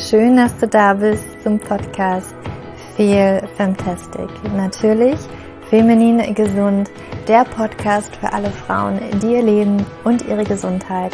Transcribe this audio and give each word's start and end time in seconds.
schön, 0.00 0.36
dass 0.36 0.56
du 0.56 0.66
da 0.66 0.94
bist 0.94 1.24
zum 1.42 1.58
Podcast 1.58 2.34
Feel 2.96 3.42
Fantastic. 3.56 4.28
Natürlich 4.56 5.18
feminin 5.68 6.34
gesund, 6.34 6.90
der 7.28 7.44
Podcast 7.44 8.16
für 8.16 8.32
alle 8.32 8.50
Frauen, 8.50 8.98
die 9.20 9.34
ihr 9.34 9.42
Leben 9.42 9.84
und 10.04 10.26
ihre 10.26 10.44
Gesundheit 10.44 11.12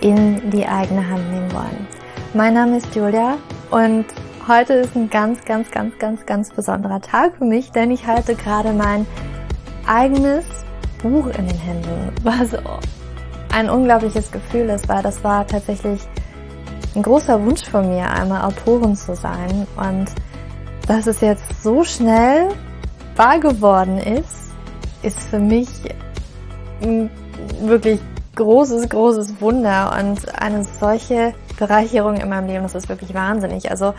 in 0.00 0.50
die 0.50 0.64
eigene 0.64 1.08
Hand 1.08 1.28
nehmen 1.32 1.52
wollen. 1.52 1.86
Mein 2.32 2.54
Name 2.54 2.76
ist 2.76 2.94
Julia 2.94 3.38
und 3.70 4.04
heute 4.46 4.74
ist 4.74 4.94
ein 4.94 5.10
ganz, 5.10 5.44
ganz, 5.44 5.70
ganz, 5.70 5.98
ganz, 5.98 6.24
ganz 6.24 6.50
besonderer 6.50 7.00
Tag 7.00 7.36
für 7.38 7.44
mich, 7.44 7.72
denn 7.72 7.90
ich 7.90 8.06
halte 8.06 8.36
gerade 8.36 8.72
mein 8.72 9.04
eigenes 9.86 10.44
Buch 11.02 11.26
in 11.26 11.48
den 11.48 11.58
Händen, 11.58 12.12
was 12.22 12.50
ein 13.52 13.68
unglaubliches 13.68 14.30
Gefühl 14.30 14.68
ist, 14.70 14.88
weil 14.88 15.02
das 15.02 15.24
war 15.24 15.44
tatsächlich 15.46 16.00
ein 16.98 17.02
großer 17.02 17.44
Wunsch 17.44 17.62
von 17.64 17.88
mir, 17.88 18.10
einmal 18.10 18.42
Autorin 18.42 18.96
zu 18.96 19.14
sein. 19.14 19.68
Und 19.76 20.06
dass 20.88 21.06
es 21.06 21.20
jetzt 21.20 21.62
so 21.62 21.84
schnell 21.84 22.48
wahr 23.14 23.38
geworden 23.38 23.98
ist, 23.98 24.50
ist 25.02 25.20
für 25.20 25.38
mich 25.38 25.68
ein 26.82 27.08
wirklich 27.60 28.00
großes, 28.34 28.88
großes 28.88 29.40
Wunder 29.40 29.96
und 29.98 30.40
eine 30.40 30.64
solche 30.64 31.34
Bereicherung 31.56 32.16
in 32.16 32.28
meinem 32.28 32.48
Leben, 32.48 32.62
das 32.64 32.74
ist 32.74 32.88
wirklich 32.88 33.14
wahnsinnig. 33.14 33.70
Also 33.70 33.94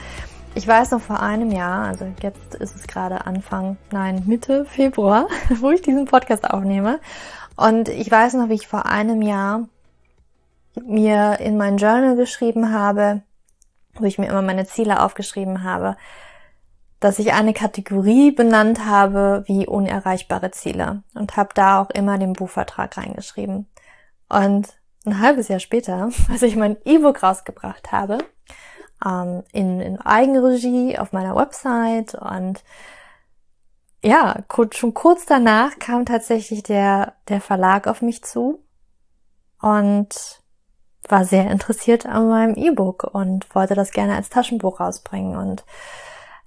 ich 0.56 0.68
weiß 0.68 0.92
noch 0.92 1.02
vor 1.02 1.22
einem 1.22 1.52
Jahr, 1.52 1.86
also 1.86 2.06
jetzt 2.22 2.56
ist 2.56 2.76
es 2.76 2.88
gerade 2.88 3.26
Anfang, 3.26 3.78
nein, 3.92 4.24
Mitte 4.26 4.66
Februar, 4.66 5.28
wo 5.62 5.72
ich 5.72 5.82
diesen 5.82 6.06
Podcast 6.06 6.50
aufnehme. 6.50 7.00
Und 7.56 7.88
ich 7.88 8.12
weiß 8.12 8.34
noch, 8.34 8.50
wie 8.50 8.56
ich 8.56 8.68
vor 8.68 8.86
einem 8.86 9.22
Jahr 9.22 9.68
mir 10.76 11.40
in 11.40 11.58
mein 11.58 11.78
Journal 11.78 12.16
geschrieben 12.16 12.72
habe, 12.72 13.22
wo 13.94 14.06
ich 14.06 14.18
mir 14.18 14.28
immer 14.28 14.42
meine 14.42 14.66
Ziele 14.66 15.02
aufgeschrieben 15.02 15.64
habe, 15.64 15.98
dass 17.00 17.20
ich 17.20 17.34
eine 17.34 17.54
Kategorie 17.54 18.32
benannt 18.32 18.86
habe 18.86 19.44
wie 19.46 19.66
unerreichbare 19.66 20.52
Ziele 20.52 21.04
und 21.16 21.38
habe 21.38 21.50
da 21.54 21.82
auch 21.82 21.90
immer 21.90 22.18
den 22.18 22.34
Buchvertrag 22.34 22.98
reingeschrieben. 22.98 23.68
Und 24.28 24.68
ein 25.06 25.20
halbes 25.20 25.48
Jahr 25.48 25.60
später, 25.60 26.10
als 26.30 26.42
ich 26.42 26.56
mein 26.56 26.78
E-Book 26.86 27.24
rausgebracht 27.24 27.92
habe, 27.92 28.20
ähm, 29.06 29.44
in, 29.54 29.80
in 29.80 30.00
Eigenregie 30.02 30.98
auf 30.98 31.14
meiner 31.14 31.36
Website 31.36 32.16
und 32.16 32.64
ja, 34.02 34.44
schon 34.72 34.94
kurz 34.94 35.26
danach 35.26 35.78
kam 35.78 36.06
tatsächlich 36.06 36.64
der, 36.64 37.16
der 37.28 37.42
Verlag 37.42 37.86
auf 37.86 38.02
mich 38.02 38.24
zu 38.24 38.64
und 39.62 40.39
war 41.10 41.26
sehr 41.26 41.50
interessiert 41.50 42.06
an 42.06 42.30
meinem 42.30 42.56
E-Book 42.56 43.10
und 43.12 43.54
wollte 43.56 43.76
das 43.76 43.92
gerne 43.92 44.16
als 44.16 44.30
Taschenbuch 44.30 44.80
rausbringen. 44.80 45.36
Und 45.36 45.64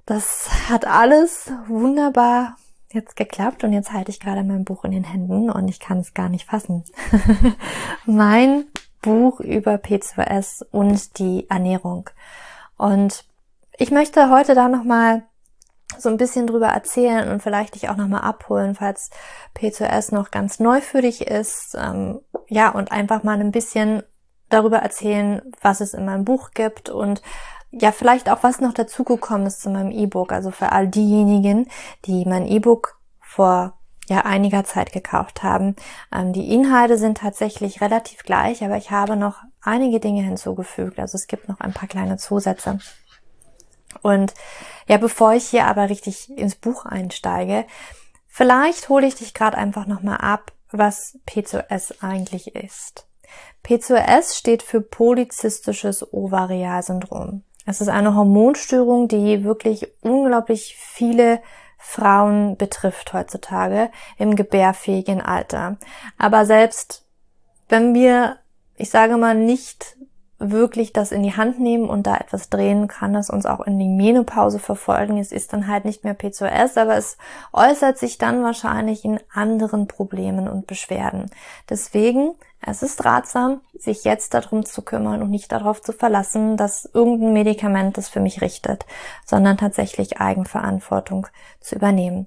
das 0.06 0.48
hat 0.68 0.86
alles 0.86 1.52
wunderbar 1.68 2.56
jetzt 2.90 3.16
geklappt 3.16 3.64
und 3.64 3.72
jetzt 3.72 3.92
halte 3.92 4.10
ich 4.10 4.20
gerade 4.20 4.42
mein 4.42 4.64
Buch 4.64 4.84
in 4.84 4.90
den 4.90 5.05
Händen 5.05 5.50
und 5.50 5.68
ich 5.68 5.80
kann 5.80 5.98
es 5.98 6.14
gar 6.14 6.28
nicht 6.28 6.46
fassen. 6.46 6.84
mein 8.06 8.66
Buch 9.00 9.40
über 9.40 9.74
P2S 9.74 10.64
und 10.70 11.18
die 11.18 11.48
Ernährung. 11.48 12.10
Und 12.77 13.24
ich 13.77 13.90
möchte 13.90 14.30
heute 14.30 14.55
da 14.55 14.68
nochmal 14.68 15.24
so 15.98 16.08
ein 16.08 16.16
bisschen 16.16 16.46
drüber 16.46 16.68
erzählen 16.68 17.28
und 17.28 17.42
vielleicht 17.42 17.74
dich 17.74 17.88
auch 17.88 17.96
nochmal 17.96 18.22
abholen, 18.22 18.74
falls 18.74 19.10
P2S 19.56 20.14
noch 20.14 20.30
ganz 20.30 20.58
neu 20.58 20.80
für 20.80 21.02
dich 21.02 21.27
ist. 21.27 21.77
Ähm, 21.78 22.20
ja, 22.48 22.70
und 22.70 22.92
einfach 22.92 23.22
mal 23.22 23.40
ein 23.40 23.52
bisschen 23.52 24.02
darüber 24.52 24.79
erzählen, 24.79 25.42
was 25.61 25.80
es 25.80 25.95
in 25.95 26.05
meinem 26.05 26.24
Buch 26.24 26.51
gibt 26.52 26.90
und 26.90 27.23
ja, 27.73 27.90
vielleicht 27.90 28.29
auch 28.29 28.42
was 28.42 28.61
noch 28.61 28.74
dazugekommen 28.74 29.46
ist 29.46 29.63
zu 29.63 29.70
meinem 29.70 29.90
E-Book. 29.90 30.30
Also 30.30 30.51
für 30.51 30.73
all 30.73 30.86
diejenigen, 30.89 31.68
die 32.05 32.27
mein 32.27 32.46
E-Book 32.46 33.01
vor 33.18 33.79
ja 34.08 34.27
einiger 34.27 34.64
Zeit 34.64 34.92
gekauft 34.92 35.42
haben. 35.42 35.77
Ähm, 36.14 36.33
die 36.33 36.52
Inhalte 36.52 36.98
sind 36.98 37.18
tatsächlich 37.18 37.80
relativ 37.80 38.24
gleich, 38.24 38.62
aber 38.62 38.77
ich 38.77 38.91
habe 38.91 39.17
noch 39.17 39.36
einige 39.62 40.01
Dinge 40.01 40.23
hinzugefügt. 40.23 40.98
Also 40.98 41.17
es 41.17 41.27
gibt 41.27 41.48
noch 41.48 41.61
ein 41.61 41.73
paar 41.73 41.89
kleine 41.89 42.18
Zusätze. 42.18 42.79
Und 44.02 44.35
ja, 44.86 44.98
bevor 44.98 45.33
ich 45.33 45.48
hier 45.48 45.67
aber 45.67 45.89
richtig 45.89 46.30
ins 46.36 46.57
Buch 46.57 46.85
einsteige, 46.85 47.67
vielleicht 48.27 48.89
hole 48.89 49.07
ich 49.07 49.14
dich 49.14 49.33
gerade 49.35 49.57
einfach 49.57 49.86
nochmal 49.86 50.18
ab, 50.18 50.52
was 50.70 51.18
P2S 51.27 52.02
eigentlich 52.02 52.55
ist. 52.55 53.07
P2S 53.64 54.36
steht 54.36 54.62
für 54.62 54.80
polyzystisches 54.80 56.12
Ovarialsyndrom. 56.12 57.42
Es 57.64 57.80
ist 57.80 57.88
eine 57.88 58.14
Hormonstörung, 58.16 59.08
die 59.08 59.44
wirklich 59.44 59.92
unglaublich 60.02 60.76
viele 60.76 61.40
Frauen 61.78 62.56
betrifft 62.56 63.12
heutzutage 63.12 63.90
im 64.18 64.36
gebärfähigen 64.36 65.20
Alter. 65.20 65.76
Aber 66.18 66.44
selbst 66.44 67.04
wenn 67.68 67.94
wir, 67.94 68.38
ich 68.76 68.90
sage 68.90 69.16
mal, 69.16 69.34
nicht 69.34 69.96
wirklich 70.51 70.92
das 70.92 71.13
in 71.13 71.23
die 71.23 71.36
Hand 71.36 71.61
nehmen 71.61 71.89
und 71.89 72.07
da 72.07 72.17
etwas 72.17 72.51
drehen, 72.51 72.89
kann 72.89 73.14
es 73.14 73.30
uns 73.30 73.47
auch 73.47 73.61
in 73.61 73.79
die 73.79 73.89
Menopause 73.89 74.58
verfolgen. 74.58 75.19
Es 75.19 75.33
ist 75.33 75.53
dann 75.53 75.69
halt 75.69 75.85
nicht 75.85 76.05
mehr 76.05 76.14
PCOS, 76.14 76.77
aber 76.77 76.97
es 76.97 77.17
äußert 77.53 77.98
sich 77.98 78.19
dann 78.19 78.42
wahrscheinlich 78.42 79.05
in 79.05 79.20
anderen 79.33 79.86
Problemen 79.86 80.48
und 80.48 80.67
Beschwerden. 80.67 81.30
Deswegen, 81.70 82.35
es 82.61 82.83
ist 82.83 83.05
ratsam, 83.05 83.61
sich 83.79 84.05
jetzt 84.05 84.35
darum 84.35 84.64
zu 84.64 84.83
kümmern 84.83 85.23
und 85.23 85.30
nicht 85.30 85.53
darauf 85.53 85.80
zu 85.80 85.92
verlassen, 85.92 86.57
dass 86.57 86.89
irgendein 86.92 87.33
Medikament 87.33 87.97
das 87.97 88.09
für 88.09 88.20
mich 88.20 88.41
richtet, 88.41 88.85
sondern 89.24 89.57
tatsächlich 89.57 90.20
Eigenverantwortung 90.20 91.29
zu 91.61 91.77
übernehmen. 91.77 92.27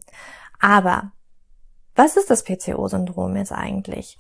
Aber 0.59 1.12
was 1.96 2.18
ist 2.18 2.30
das 2.30 2.44
PCO-Syndrom 2.44 3.36
jetzt 3.38 3.53
eigentlich? 3.53 4.18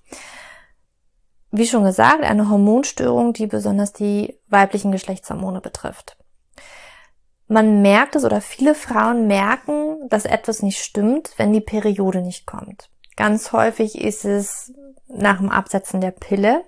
Wie 1.57 1.65
schon 1.65 1.85
gesagt, 1.85 2.21
eine 2.23 2.49
Hormonstörung, 2.49 3.31
die 3.31 3.47
besonders 3.47 3.93
die 3.93 4.37
weiblichen 4.49 4.91
Geschlechtshormone 4.91 5.61
betrifft. 5.61 6.17
Man 7.47 7.81
merkt 7.81 8.17
es 8.17 8.25
oder 8.25 8.41
viele 8.41 8.75
Frauen 8.75 9.27
merken, 9.27 10.09
dass 10.09 10.25
etwas 10.25 10.63
nicht 10.63 10.79
stimmt, 10.79 11.31
wenn 11.37 11.53
die 11.53 11.61
Periode 11.61 12.21
nicht 12.21 12.45
kommt. 12.45 12.89
Ganz 13.15 13.53
häufig 13.53 14.01
ist 14.01 14.25
es 14.25 14.73
nach 15.07 15.37
dem 15.37 15.49
Absetzen 15.49 16.01
der 16.01 16.11
Pille, 16.11 16.65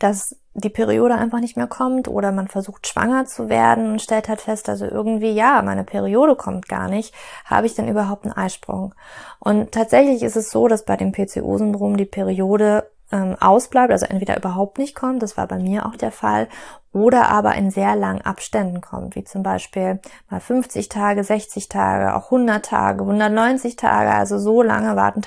dass 0.00 0.36
die 0.54 0.68
Periode 0.68 1.14
einfach 1.14 1.38
nicht 1.38 1.56
mehr 1.56 1.68
kommt 1.68 2.08
oder 2.08 2.32
man 2.32 2.48
versucht 2.48 2.88
schwanger 2.88 3.26
zu 3.26 3.48
werden 3.48 3.92
und 3.92 4.02
stellt 4.02 4.28
halt 4.28 4.40
fest, 4.40 4.68
also 4.68 4.84
irgendwie, 4.84 5.30
ja, 5.30 5.62
meine 5.62 5.84
Periode 5.84 6.34
kommt 6.34 6.68
gar 6.68 6.88
nicht, 6.88 7.14
habe 7.44 7.66
ich 7.66 7.76
denn 7.76 7.86
überhaupt 7.86 8.24
einen 8.24 8.36
Eisprung? 8.36 8.94
Und 9.38 9.70
tatsächlich 9.70 10.24
ist 10.24 10.36
es 10.36 10.50
so, 10.50 10.66
dass 10.66 10.84
bei 10.84 10.96
dem 10.96 11.12
PCO-Syndrom 11.12 11.96
die 11.96 12.04
Periode 12.04 12.89
ähm, 13.12 13.36
ausbleibt, 13.40 13.90
also 13.90 14.06
entweder 14.06 14.36
überhaupt 14.36 14.78
nicht 14.78 14.94
kommt, 14.94 15.22
das 15.22 15.36
war 15.36 15.46
bei 15.46 15.58
mir 15.58 15.86
auch 15.86 15.96
der 15.96 16.12
Fall, 16.12 16.48
oder 16.92 17.28
aber 17.28 17.54
in 17.54 17.70
sehr 17.70 17.94
langen 17.94 18.22
Abständen 18.22 18.80
kommt, 18.80 19.14
wie 19.14 19.24
zum 19.24 19.42
Beispiel 19.42 20.00
mal 20.28 20.40
50 20.40 20.88
Tage, 20.88 21.22
60 21.22 21.68
Tage, 21.68 22.16
auch 22.16 22.26
100 22.26 22.64
Tage, 22.64 23.02
190 23.02 23.76
Tage, 23.76 24.12
also 24.12 24.38
so 24.38 24.62
lange 24.62 24.96
warten 24.96 25.22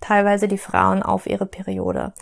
teilweise 0.00 0.48
die 0.48 0.58
Frauen 0.58 1.02
auf 1.02 1.26
ihre 1.26 1.46
Periode. 1.46 2.12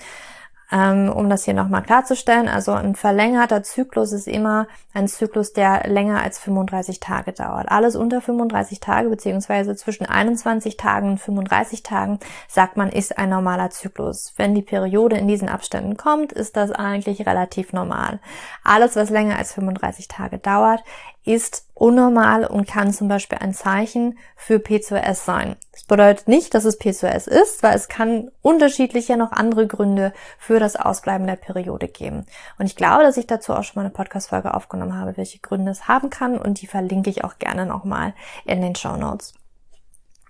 Ähm, 0.73 1.09
um 1.09 1.31
das 1.31 1.45
hier 1.45 1.55
nochmal 1.55 1.83
klarzustellen, 1.83 2.49
also 2.49 2.73
ein 2.73 2.97
verlängerter 2.97 3.63
Zyklus 3.63 4.13
ist 4.13 4.27
immer 4.27 4.67
ein 4.93 5.07
Zyklus, 5.07 5.53
der 5.53 5.89
länger 5.89 6.23
als 6.23 6.41
35 6.41 6.99
Tage 6.99 7.33
dauert. 7.33 7.69
Alles 7.69 7.95
unter 7.95 8.21
35 8.21 8.81
Tage 8.81 9.09
beziehungsweise 9.09 9.77
zwischen 9.77 10.07
21 10.07 10.77
Tagen 10.77 11.11
und 11.11 11.21
35 11.21 11.85
Tagen 11.85 12.19
sagt 12.49 12.77
man, 12.77 12.89
ist 12.89 13.17
ein 13.17 13.31
normaler 13.31 13.71
Zyklus. 13.71 14.35
Wenn 14.37 14.55
die 14.55 14.63
Periode 14.63 15.17
in 15.17 15.29
diesen 15.29 15.49
Abständen 15.49 15.97
kommt, 15.97 16.33
ist 16.33 16.57
das 16.57 16.73
eigentlich 16.73 17.27
relativ 17.27 17.73
normal. 17.73 18.19
Alles, 18.65 18.97
was 18.97 19.11
länger 19.11 19.39
als 19.39 19.53
35 19.53 20.09
Tage 20.09 20.39
dauert, 20.39 20.83
ist 21.27 21.67
unnormal 21.75 22.47
und 22.47 22.69
kann 22.69 22.93
zum 22.93 23.09
Beispiel 23.09 23.39
ein 23.39 23.53
Zeichen 23.53 24.17
für 24.37 24.57
P2S 24.57 25.25
sein. 25.25 25.57
Das 25.73 25.83
bedeutet 25.85 26.29
nicht, 26.29 26.55
dass 26.55 26.65
es 26.65 26.81
P2S 26.81 27.29
ist, 27.29 27.63
weil 27.65 27.75
es 27.75 27.89
kann 27.89 28.31
unterschiedliche 28.43 29.17
noch 29.17 29.33
andere 29.33 29.67
Gründe 29.67 30.13
für 30.39 30.61
das 30.61 30.77
Ausbleiben 30.77 31.27
der 31.27 31.37
Periode 31.37 31.89
geben. 31.89 32.27
Und 32.59 32.67
ich 32.67 32.77
glaube, 32.77 33.03
dass 33.03 33.17
ich 33.17 33.27
dazu 33.27 33.53
auch 33.53 33.65
schon 33.65 33.75
mal 33.75 33.87
eine 33.87 33.95
Podcast-Folge 33.95 34.55
aufgenommen 34.55 34.97
habe, 34.97 35.17
welche 35.17 35.41
Gründe 35.41 35.73
es 35.73 35.89
haben 35.89 36.11
kann 36.11 36.39
und 36.39 36.61
die 36.63 36.69
verlinke 36.69 37.11
ich 37.11 37.25
auch 37.25 37.39
gerne 37.39 37.67
nochmal 37.67 38.15
in 38.45 38.63
den 38.63 38.77
Show 38.77 38.97
Notes. 38.97 39.35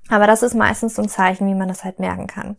Aber 0.09 0.27
das 0.27 0.43
ist 0.43 0.55
meistens 0.55 0.95
so 0.95 1.03
ein 1.03 1.09
Zeichen, 1.11 1.47
wie 1.47 1.55
man 1.55 1.69
das 1.69 1.85
halt 1.85 1.99
merken 1.99 2.27
kann. 2.27 2.57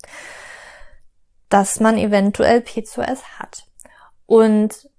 Dass 1.50 1.80
man 1.80 1.98
eventuell 1.98 2.60
P2S 2.60 3.24
hat. 3.40 3.66
Und 4.28 4.90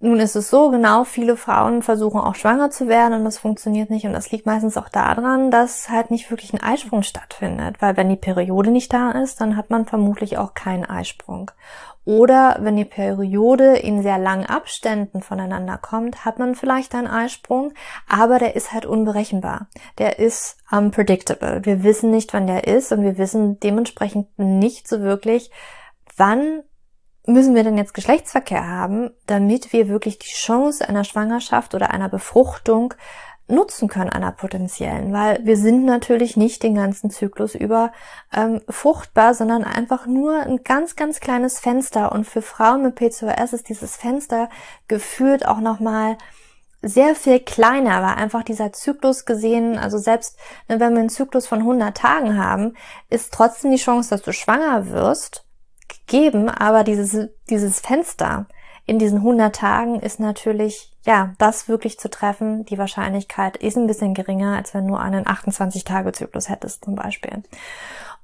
nun 0.00 0.20
ist 0.20 0.36
es 0.36 0.48
so, 0.48 0.70
genau, 0.70 1.02
viele 1.02 1.36
Frauen 1.36 1.82
versuchen 1.82 2.20
auch 2.20 2.36
schwanger 2.36 2.70
zu 2.70 2.86
werden 2.86 3.14
und 3.14 3.24
das 3.24 3.38
funktioniert 3.38 3.90
nicht 3.90 4.06
und 4.06 4.12
das 4.12 4.30
liegt 4.30 4.46
meistens 4.46 4.76
auch 4.76 4.88
daran, 4.88 5.50
dass 5.50 5.88
halt 5.88 6.12
nicht 6.12 6.30
wirklich 6.30 6.52
ein 6.52 6.62
Eisprung 6.62 7.02
stattfindet, 7.02 7.76
weil 7.80 7.96
wenn 7.96 8.08
die 8.08 8.16
Periode 8.16 8.70
nicht 8.70 8.92
da 8.92 9.10
ist, 9.10 9.40
dann 9.40 9.56
hat 9.56 9.70
man 9.70 9.86
vermutlich 9.86 10.38
auch 10.38 10.54
keinen 10.54 10.84
Eisprung. 10.84 11.50
Oder 12.04 12.56
wenn 12.60 12.76
die 12.76 12.86
Periode 12.86 13.76
in 13.76 14.02
sehr 14.02 14.18
langen 14.18 14.46
Abständen 14.46 15.20
voneinander 15.20 15.76
kommt, 15.76 16.24
hat 16.24 16.38
man 16.38 16.54
vielleicht 16.54 16.94
einen 16.94 17.08
Eisprung, 17.08 17.74
aber 18.08 18.38
der 18.38 18.56
ist 18.56 18.72
halt 18.72 18.86
unberechenbar. 18.86 19.66
Der 19.98 20.18
ist 20.18 20.56
unpredictable. 20.70 21.64
Wir 21.64 21.82
wissen 21.82 22.10
nicht, 22.10 22.32
wann 22.32 22.46
der 22.46 22.66
ist 22.66 22.92
und 22.92 23.02
wir 23.02 23.18
wissen 23.18 23.60
dementsprechend 23.60 24.28
nicht 24.38 24.88
so 24.88 25.00
wirklich, 25.00 25.50
wann 26.16 26.62
müssen 27.28 27.54
wir 27.54 27.62
denn 27.62 27.76
jetzt 27.76 27.94
Geschlechtsverkehr 27.94 28.66
haben, 28.66 29.10
damit 29.26 29.72
wir 29.72 29.88
wirklich 29.88 30.18
die 30.18 30.30
Chance 30.30 30.88
einer 30.88 31.04
Schwangerschaft 31.04 31.74
oder 31.74 31.90
einer 31.90 32.08
Befruchtung 32.08 32.94
nutzen 33.48 33.88
können, 33.88 34.10
einer 34.10 34.32
potenziellen, 34.32 35.12
weil 35.12 35.40
wir 35.44 35.56
sind 35.56 35.84
natürlich 35.84 36.36
nicht 36.36 36.62
den 36.62 36.74
ganzen 36.74 37.10
Zyklus 37.10 37.54
über 37.54 37.92
ähm, 38.34 38.60
fruchtbar, 38.68 39.34
sondern 39.34 39.64
einfach 39.64 40.06
nur 40.06 40.40
ein 40.40 40.62
ganz, 40.64 40.96
ganz 40.96 41.20
kleines 41.20 41.58
Fenster. 41.58 42.12
Und 42.12 42.24
für 42.26 42.42
Frauen 42.42 42.82
mit 42.82 42.94
PCOS 42.94 43.52
ist 43.54 43.68
dieses 43.68 43.96
Fenster 43.96 44.50
gefühlt 44.86 45.46
auch 45.46 45.60
nochmal 45.60 46.18
sehr 46.82 47.14
viel 47.14 47.40
kleiner, 47.40 48.02
weil 48.02 48.14
einfach 48.16 48.42
dieser 48.42 48.72
Zyklus 48.72 49.24
gesehen, 49.24 49.78
also 49.78 49.98
selbst 49.98 50.38
ne, 50.68 50.78
wenn 50.78 50.92
wir 50.92 51.00
einen 51.00 51.08
Zyklus 51.08 51.46
von 51.46 51.60
100 51.60 51.96
Tagen 51.96 52.42
haben, 52.42 52.74
ist 53.10 53.32
trotzdem 53.32 53.70
die 53.70 53.78
Chance, 53.78 54.10
dass 54.10 54.22
du 54.22 54.32
schwanger 54.32 54.90
wirst, 54.90 55.47
geben, 56.06 56.48
aber 56.48 56.84
dieses, 56.84 57.28
dieses 57.48 57.80
Fenster 57.80 58.46
in 58.86 58.98
diesen 58.98 59.18
100 59.18 59.54
Tagen 59.54 60.00
ist 60.00 60.18
natürlich, 60.18 60.90
ja, 61.04 61.34
das 61.38 61.68
wirklich 61.68 61.98
zu 61.98 62.08
treffen, 62.08 62.64
die 62.64 62.78
Wahrscheinlichkeit 62.78 63.58
ist 63.58 63.76
ein 63.76 63.86
bisschen 63.86 64.14
geringer, 64.14 64.56
als 64.56 64.72
wenn 64.72 64.88
du 64.88 64.94
einen 64.94 65.26
28-Tage-Zyklus 65.26 66.48
hättest 66.48 66.86
zum 66.86 66.94
Beispiel. 66.94 67.42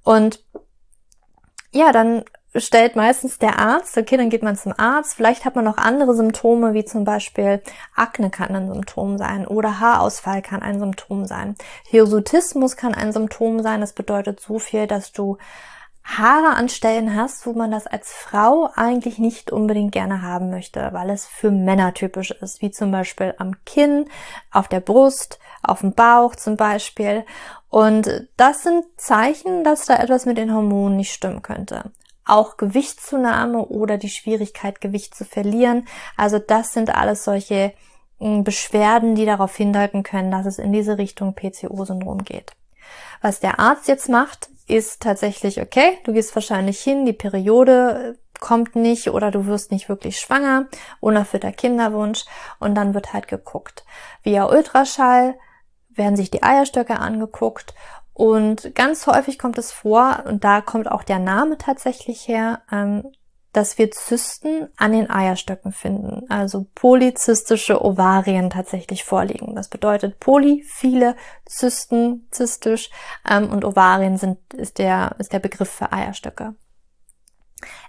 Und 0.04 0.42
ja, 1.70 1.92
dann 1.92 2.24
stellt 2.56 2.96
meistens 2.96 3.38
der 3.38 3.58
Arzt, 3.58 3.98
okay, 3.98 4.16
dann 4.16 4.30
geht 4.30 4.42
man 4.42 4.56
zum 4.56 4.72
Arzt, 4.76 5.14
vielleicht 5.14 5.44
hat 5.44 5.56
man 5.56 5.64
noch 5.64 5.76
andere 5.76 6.14
Symptome, 6.14 6.72
wie 6.72 6.84
zum 6.84 7.04
Beispiel 7.04 7.62
Akne 7.94 8.30
kann 8.30 8.54
ein 8.54 8.72
Symptom 8.72 9.18
sein 9.18 9.46
oder 9.46 9.80
Haarausfall 9.80 10.40
kann 10.40 10.62
ein 10.62 10.78
Symptom 10.78 11.26
sein. 11.26 11.56
Hirsutismus 11.88 12.76
kann 12.76 12.94
ein 12.94 13.12
Symptom 13.12 13.62
sein, 13.62 13.80
das 13.80 13.92
bedeutet 13.92 14.40
so 14.40 14.58
viel, 14.58 14.86
dass 14.86 15.12
du 15.12 15.36
Haare 16.04 16.54
an 16.54 16.68
Stellen 16.68 17.16
hast, 17.16 17.46
wo 17.46 17.54
man 17.54 17.70
das 17.70 17.86
als 17.86 18.12
Frau 18.12 18.68
eigentlich 18.74 19.18
nicht 19.18 19.50
unbedingt 19.50 19.92
gerne 19.92 20.20
haben 20.20 20.50
möchte, 20.50 20.90
weil 20.92 21.08
es 21.08 21.26
für 21.26 21.50
Männer 21.50 21.94
typisch 21.94 22.30
ist, 22.30 22.60
wie 22.60 22.70
zum 22.70 22.90
Beispiel 22.90 23.34
am 23.38 23.56
Kinn, 23.64 24.06
auf 24.52 24.68
der 24.68 24.80
Brust, 24.80 25.38
auf 25.62 25.80
dem 25.80 25.94
Bauch 25.94 26.36
zum 26.36 26.56
Beispiel. 26.56 27.24
Und 27.70 28.28
das 28.36 28.62
sind 28.62 28.84
Zeichen, 28.96 29.64
dass 29.64 29.86
da 29.86 29.96
etwas 29.96 30.26
mit 30.26 30.36
den 30.36 30.54
Hormonen 30.54 30.96
nicht 30.96 31.12
stimmen 31.12 31.42
könnte. 31.42 31.90
Auch 32.26 32.58
Gewichtszunahme 32.58 33.66
oder 33.66 33.96
die 33.96 34.10
Schwierigkeit, 34.10 34.80
Gewicht 34.82 35.14
zu 35.14 35.24
verlieren. 35.24 35.88
Also 36.16 36.38
das 36.38 36.74
sind 36.74 36.94
alles 36.94 37.24
solche 37.24 37.72
hm, 38.18 38.44
Beschwerden, 38.44 39.14
die 39.14 39.24
darauf 39.26 39.56
hindeuten 39.56 40.02
können, 40.02 40.30
dass 40.30 40.46
es 40.46 40.58
in 40.58 40.72
diese 40.72 40.98
Richtung 40.98 41.34
PCO-Syndrom 41.34 42.24
geht. 42.24 42.52
Was 43.22 43.40
der 43.40 43.58
Arzt 43.58 43.88
jetzt 43.88 44.10
macht, 44.10 44.50
ist 44.66 45.02
tatsächlich 45.02 45.60
okay. 45.60 45.98
Du 46.04 46.12
gehst 46.12 46.34
wahrscheinlich 46.34 46.80
hin, 46.80 47.04
die 47.04 47.12
Periode 47.12 48.18
kommt 48.40 48.76
nicht 48.76 49.08
oder 49.10 49.30
du 49.30 49.46
wirst 49.46 49.70
nicht 49.70 49.88
wirklich 49.88 50.18
schwanger, 50.18 50.66
unerfüllter 51.00 51.52
Kinderwunsch 51.52 52.24
und 52.58 52.74
dann 52.74 52.94
wird 52.94 53.12
halt 53.12 53.28
geguckt. 53.28 53.84
Via 54.22 54.46
Ultraschall 54.46 55.34
werden 55.90 56.16
sich 56.16 56.30
die 56.30 56.42
Eierstöcke 56.42 56.98
angeguckt 56.98 57.74
und 58.12 58.74
ganz 58.74 59.06
häufig 59.06 59.38
kommt 59.38 59.58
es 59.58 59.72
vor, 59.72 60.22
und 60.26 60.44
da 60.44 60.60
kommt 60.60 60.90
auch 60.90 61.02
der 61.02 61.18
Name 61.18 61.58
tatsächlich 61.58 62.28
her, 62.28 62.62
ähm, 62.70 63.12
dass 63.54 63.78
wir 63.78 63.90
Zysten 63.90 64.68
an 64.76 64.92
den 64.92 65.08
Eierstöcken 65.08 65.72
finden, 65.72 66.28
also 66.28 66.66
polyzystische 66.74 67.82
Ovarien 67.82 68.50
tatsächlich 68.50 69.04
vorliegen. 69.04 69.54
Das 69.54 69.68
bedeutet 69.68 70.20
poly, 70.20 70.64
viele 70.66 71.16
Zysten, 71.46 72.26
zystisch 72.30 72.90
ähm, 73.28 73.50
und 73.50 73.64
Ovarien 73.64 74.18
sind, 74.18 74.38
ist, 74.52 74.78
der, 74.78 75.14
ist 75.18 75.32
der 75.32 75.38
Begriff 75.38 75.70
für 75.70 75.92
Eierstöcke. 75.92 76.54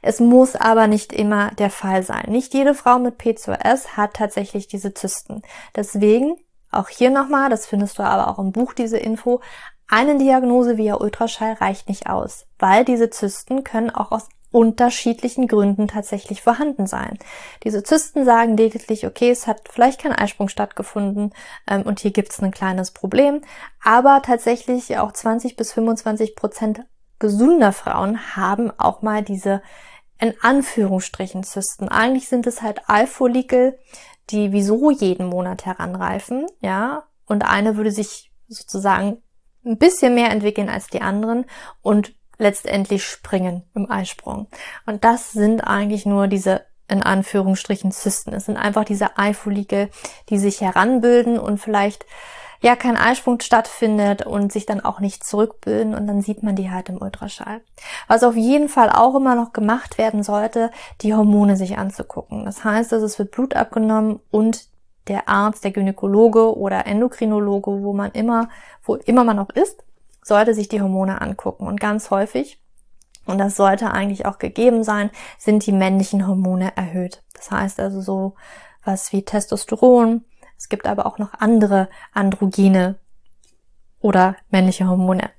Es 0.02 0.20
muss 0.20 0.56
aber 0.56 0.88
nicht 0.88 1.12
immer 1.12 1.52
der 1.52 1.72
Fall 1.72 2.04
sein. 2.04 2.26
Nicht 2.30 2.54
jede 2.54 2.76
Frau 2.76 3.00
mit 3.00 3.18
PCOS 3.18 3.98
hat 3.98 4.14
tatsächlich 4.14 4.68
diese 4.68 4.94
Zysten. 4.94 5.42
Deswegen 5.76 6.38
auch 6.72 6.90
hier 6.90 7.10
nochmal, 7.10 7.50
das 7.50 7.66
findest 7.66 7.98
du 7.98 8.04
aber 8.04 8.28
auch 8.28 8.40
im 8.40 8.52
Buch, 8.52 8.74
diese 8.74 8.98
Info, 8.98 9.42
eine 9.88 10.18
Diagnose 10.18 10.78
via 10.78 10.96
Ultraschall 10.96 11.54
reicht 11.54 11.90
nicht 11.90 12.08
aus, 12.08 12.46
weil 12.58 12.86
diese 12.86 13.10
Zysten 13.10 13.64
können 13.64 13.90
auch 13.92 14.12
aus 14.12 14.28
unterschiedlichen 14.56 15.50
Gründen 15.50 15.90
tatsächlich 15.90 16.42
vorhanden 16.42 16.88
sein. 16.88 17.20
Diese 17.66 17.84
Zysten 17.84 18.24
sagen 18.24 18.56
lediglich, 18.56 19.06
okay, 19.06 19.30
es 19.30 19.48
hat 19.48 19.68
vielleicht 19.70 20.02
kein 20.02 20.14
Eisprung 20.14 20.48
stattgefunden 20.48 21.34
ähm, 21.68 21.82
und 21.82 22.00
hier 22.00 22.12
gibt 22.12 22.32
es 22.32 22.42
ein 22.42 22.52
kleines 22.52 22.92
Problem, 22.92 23.42
aber 23.84 24.22
tatsächlich 24.24 24.98
auch 24.98 25.12
20 25.12 25.58
bis 25.58 25.74
25 25.74 26.38
Prozent 26.38 26.86
gesunder 27.20 27.74
Frauen 27.74 28.38
haben 28.38 28.72
auch 28.80 29.02
mal 29.02 29.24
diese 29.24 29.62
in 30.22 30.34
Anführungsstrichen 30.42 31.44
Zysten. 31.44 31.90
Eigentlich 31.90 32.30
sind 32.30 32.48
es 32.48 32.62
halt 32.62 32.88
Eifolikel, 32.88 33.78
die 34.30 34.54
wieso 34.54 34.90
jeden 34.90 35.28
Monat 35.28 35.66
heranreifen, 35.66 36.46
ja, 36.62 37.04
und 37.26 37.44
eine 37.44 37.76
würde 37.76 37.92
sich 37.92 38.32
sozusagen 38.48 39.22
ein 39.66 39.78
bisschen 39.78 40.16
mehr 40.16 40.30
entwickeln 40.30 40.70
als 40.70 40.88
die 40.88 41.02
anderen 41.02 41.44
und 41.82 42.14
letztendlich 42.38 43.06
springen 43.06 43.64
im 43.76 43.90
Eisprung. 43.90 44.48
Und 44.86 45.04
das 45.04 45.32
sind 45.32 45.62
eigentlich 45.62 46.06
nur 46.06 46.28
diese 46.28 46.62
in 46.88 47.02
Anführungsstrichen 47.02 47.92
Zysten. 47.92 48.34
Es 48.34 48.46
sind 48.46 48.58
einfach 48.58 48.86
diese 48.86 49.18
Eifolikel, 49.18 49.90
die 50.30 50.38
sich 50.38 50.62
heranbilden 50.62 51.40
und 51.40 51.58
vielleicht 51.60 52.06
ja 52.62 52.76
kein 52.76 52.98
Eisprung 52.98 53.40
stattfindet 53.42 54.26
und 54.26 54.52
sich 54.52 54.66
dann 54.66 54.82
auch 54.82 55.00
nicht 55.00 55.24
zurückbilden 55.24 55.94
und 55.94 56.08
dann 56.08 56.22
sieht 56.22 56.42
man 56.42 56.56
die 56.56 56.72
halt 56.72 56.90
im 56.90 57.02
Ultraschall. 57.02 57.62
Was 58.08 58.24
auf 58.24 58.36
jeden 58.36 58.70
Fall 58.70 58.90
auch 58.90 59.16
immer 59.16 59.36
noch 59.36 59.54
gemacht 59.54 59.98
werden 59.98 60.24
sollte, 60.24 60.72
die 61.02 61.14
Hormone 61.14 61.58
sich 61.58 61.78
anzugucken. 61.78 62.46
Das 62.46 62.64
heißt, 62.64 62.92
dass 62.92 63.04
es 63.04 63.20
wird 63.20 63.32
Blut 63.32 63.56
abgenommen 63.56 64.20
und 64.32 64.68
der 65.08 65.30
Arzt, 65.30 65.64
der 65.64 65.72
Gynäkologe 65.72 66.58
oder 66.58 66.88
Endokrinologe, 66.88 67.84
wo 67.84 67.94
man 67.94 68.12
immer, 68.12 68.50
wo 68.84 68.96
immer 68.96 69.24
man 69.24 69.40
auch 69.40 69.50
ist, 69.50 69.84
sollte 70.26 70.56
sich 70.56 70.68
die 70.68 70.82
Hormone 70.82 71.22
angucken. 71.22 71.68
Und 71.68 71.80
ganz 71.80 72.10
häufig, 72.10 72.60
und 73.26 73.38
das 73.38 73.56
sollte 73.56 73.92
eigentlich 73.92 74.26
auch 74.26 74.40
gegeben 74.40 74.84
sein, 74.84 75.12
sind 75.38 75.66
die 75.66 75.72
männlichen 75.72 76.28
Hormone 76.28 76.76
erhöht. 76.76 77.24
Das 77.34 77.52
heißt 77.52 77.80
also 77.80 78.02
so 78.02 78.36
was 78.84 79.14
wie 79.14 79.24
Testosteron. 79.24 80.26
Es 80.58 80.68
gibt 80.68 80.88
aber 80.88 81.06
auch 81.06 81.20
noch 81.20 81.34
andere 81.36 81.90
Androgene 82.12 82.98
oder 84.00 84.36
männliche 84.50 84.88
Hormone, 84.88 85.30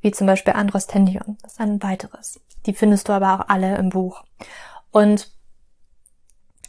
wie 0.00 0.10
zum 0.10 0.26
Beispiel 0.26 0.52
Androstendion. 0.52 1.38
Das 1.42 1.52
ist 1.52 1.60
ein 1.60 1.82
weiteres. 1.82 2.40
Die 2.66 2.74
findest 2.74 3.08
du 3.08 3.12
aber 3.12 3.34
auch 3.34 3.48
alle 3.48 3.76
im 3.76 3.88
Buch. 3.88 4.24
Und 4.90 5.30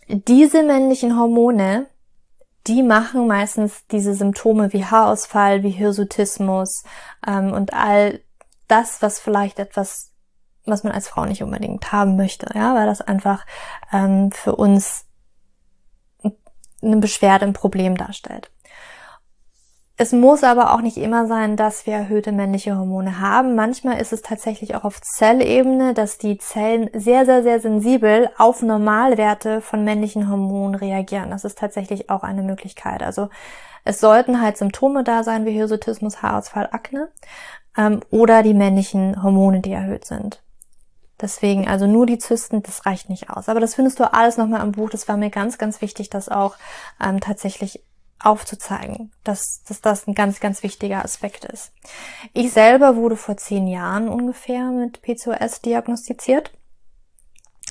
diese 0.08 0.64
männlichen 0.64 1.18
Hormone 1.18 1.88
die 2.68 2.84
machen 2.84 3.28
meistens 3.28 3.86
diese 3.88 4.14
Symptome 4.14 4.74
wie 4.74 4.86
Haarausfall, 4.86 5.64
wie 5.64 5.72
Hirsutismus 5.72 6.84
ähm, 7.26 7.54
und 7.54 7.74
all 7.74 8.22
das, 8.68 9.02
was 9.02 9.20
vielleicht 9.20 9.60
etwas, 9.60 10.12
was 10.66 10.84
man 10.84 10.94
als 10.94 11.08
Frau 11.08 11.26
nicht 11.26 11.44
unbedingt 11.44 11.92
haben 11.92 12.16
möchte, 12.16 12.48
ja, 12.54 12.76
weil 12.76 12.86
das 12.86 13.02
einfach 13.02 13.46
ähm, 13.92 14.32
für 14.32 14.56
uns 14.56 15.06
eine 16.82 16.98
Beschwerde, 16.98 17.46
ein 17.46 17.54
Problem 17.54 17.98
darstellt. 17.98 18.52
Es 20.02 20.14
muss 20.14 20.44
aber 20.44 20.74
auch 20.74 20.82
nicht 20.82 20.98
immer 20.98 21.28
sein, 21.28 21.56
dass 21.56 21.86
wir 21.86 21.94
erhöhte 21.94 22.32
männliche 22.32 22.76
Hormone 22.76 23.20
haben. 23.20 23.54
Manchmal 23.54 24.02
ist 24.02 24.12
es 24.12 24.24
tatsächlich 24.24 24.74
auch 24.74 24.84
auf 24.84 25.00
Zellebene, 25.00 25.94
dass 25.94 26.18
die 26.18 26.40
Zellen 26.40 26.90
sehr, 26.92 27.28
sehr, 27.28 27.44
sehr 27.44 27.60
sensibel 27.60 28.28
auf 28.40 28.64
Normalwerte 28.64 29.62
von 29.62 29.84
männlichen 29.84 30.28
Hormonen 30.28 30.74
reagieren. 30.74 31.30
Das 31.30 31.46
ist 31.46 31.60
tatsächlich 31.60 32.10
auch 32.10 32.24
eine 32.24 32.42
Möglichkeit. 32.42 33.04
Also 33.04 33.30
es 33.86 34.00
sollten 34.00 34.42
halt 34.42 34.58
Symptome 34.58 35.04
da 35.04 35.24
sein 35.24 35.46
wie 35.46 35.52
Hirsutismus, 35.52 36.24
Haarausfall, 36.24 36.70
Akne 36.72 37.10
ähm, 37.78 38.00
oder 38.10 38.42
die 38.42 38.56
männlichen 38.56 39.22
Hormone, 39.22 39.60
die 39.60 39.72
erhöht 39.72 40.06
sind. 40.06 40.42
Deswegen, 41.22 41.68
also 41.68 41.86
nur 41.86 42.08
die 42.08 42.18
Zysten, 42.18 42.64
das 42.64 42.88
reicht 42.88 43.08
nicht 43.08 43.30
aus. 43.30 43.50
Aber 43.50 43.60
das 43.60 43.76
findest 43.76 44.00
du 44.00 44.12
alles 44.12 44.38
nochmal 44.38 44.64
im 44.64 44.72
Buch. 44.72 44.90
Das 44.90 45.08
war 45.08 45.18
mir 45.18 45.30
ganz, 45.30 45.60
ganz 45.60 45.80
wichtig, 45.80 46.10
das 46.10 46.28
auch 46.28 46.56
ähm, 47.00 47.20
tatsächlich 47.20 47.84
aufzuzeigen, 48.24 49.12
dass, 49.24 49.64
dass 49.64 49.82
das 49.82 50.08
ein 50.08 50.16
ganz, 50.16 50.40
ganz 50.40 50.64
wichtiger 50.64 51.04
Aspekt 51.04 51.46
ist. 51.46 51.72
Ich 52.34 52.52
selber 52.52 52.96
wurde 52.96 53.16
vor 53.16 53.38
zehn 53.38 53.68
Jahren 53.68 54.10
ungefähr 54.10 54.66
mit 54.72 55.02
PCOS 55.02 55.62
diagnostiziert. 55.62 56.52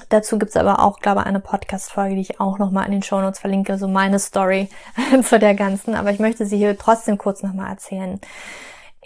Dazu 0.09 0.39
gibt's 0.39 0.57
aber 0.57 0.81
auch, 0.81 1.01
glaube 1.01 1.21
ich, 1.21 1.27
eine 1.27 1.41
Podcast-Folge, 1.41 2.15
die 2.15 2.23
ich 2.23 2.41
auch 2.41 2.59
nochmal 2.59 2.87
in 2.87 2.93
den 2.93 3.03
Shownotes 3.03 3.39
verlinke, 3.39 3.77
so 3.77 3.87
meine 3.87 4.19
Story 4.19 4.69
zu 5.23 5.39
der 5.39 5.55
ganzen. 5.55 5.95
Aber 5.95 6.11
ich 6.11 6.19
möchte 6.19 6.47
sie 6.47 6.57
hier 6.57 6.79
trotzdem 6.79 7.19
kurz 7.19 7.43
nochmal 7.43 7.71
erzählen. 7.71 8.21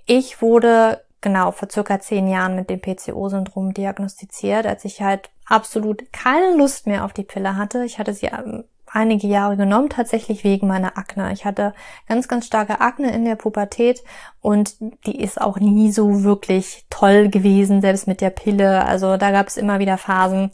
Ich 0.07 0.41
wurde 0.41 1.03
genau 1.21 1.51
vor 1.51 1.69
circa 1.71 2.01
zehn 2.01 2.29
Jahren 2.29 2.55
mit 2.55 2.71
dem 2.71 2.81
PCO-Syndrom 2.81 3.75
diagnostiziert, 3.75 4.67
als 4.67 4.85
ich 4.85 5.03
halt 5.03 5.31
absolut 5.47 6.13
keine 6.13 6.57
Lust 6.57 6.87
mehr 6.87 7.05
auf 7.05 7.13
die 7.13 7.25
Pille 7.25 7.57
hatte. 7.57 7.85
Ich 7.85 7.99
hatte 7.99 8.15
sie 8.15 8.27
ähm, 8.27 8.65
einige 8.95 9.27
Jahre 9.27 9.57
genommen, 9.57 9.89
tatsächlich 9.89 10.45
wegen 10.45 10.67
meiner 10.67 10.97
Akne. 10.97 11.33
Ich 11.33 11.45
hatte 11.45 11.75
ganz, 12.09 12.29
ganz 12.29 12.47
starke 12.47 12.81
Akne 12.81 13.13
in 13.13 13.25
der 13.25 13.37
Pubertät 13.37 14.03
und 14.41 14.77
die 15.07 15.21
ist 15.21 15.41
auch 15.41 15.59
nie 15.59 15.91
so 15.93 16.23
wirklich 16.23 16.87
toll 16.91 17.29
gewesen, 17.29 17.81
selbst 17.81 18.07
mit 18.07 18.21
der 18.21 18.31
Pille. 18.31 18.85
Also 18.85 19.17
da 19.17 19.31
gab 19.31 19.49
es 19.49 19.57
immer 19.57 19.79
wieder 19.79 19.99
Phasen. 19.99 20.51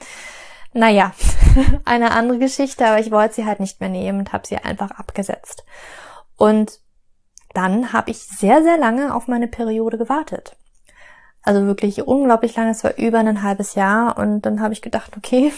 Naja, 0.72 1.12
eine 1.84 2.12
andere 2.12 2.38
Geschichte, 2.38 2.86
aber 2.86 3.00
ich 3.00 3.10
wollte 3.10 3.34
sie 3.34 3.46
halt 3.46 3.60
nicht 3.60 3.80
mehr 3.80 3.90
nehmen 3.90 4.20
und 4.20 4.32
habe 4.32 4.46
sie 4.46 4.56
einfach 4.56 4.90
abgesetzt. 4.92 5.64
Und 6.36 6.80
dann 7.52 7.92
habe 7.92 8.10
ich 8.10 8.18
sehr, 8.18 8.62
sehr 8.62 8.78
lange 8.78 9.14
auf 9.14 9.28
meine 9.28 9.48
Periode 9.48 9.98
gewartet. 9.98 10.56
Also 11.42 11.66
wirklich 11.66 12.06
unglaublich 12.06 12.56
lange, 12.56 12.70
es 12.70 12.84
war 12.84 12.96
über 12.96 13.18
ein 13.18 13.42
halbes 13.42 13.74
Jahr 13.74 14.18
und 14.18 14.42
dann 14.42 14.60
habe 14.60 14.72
ich 14.72 14.82
gedacht, 14.82 15.16
okay, 15.16 15.52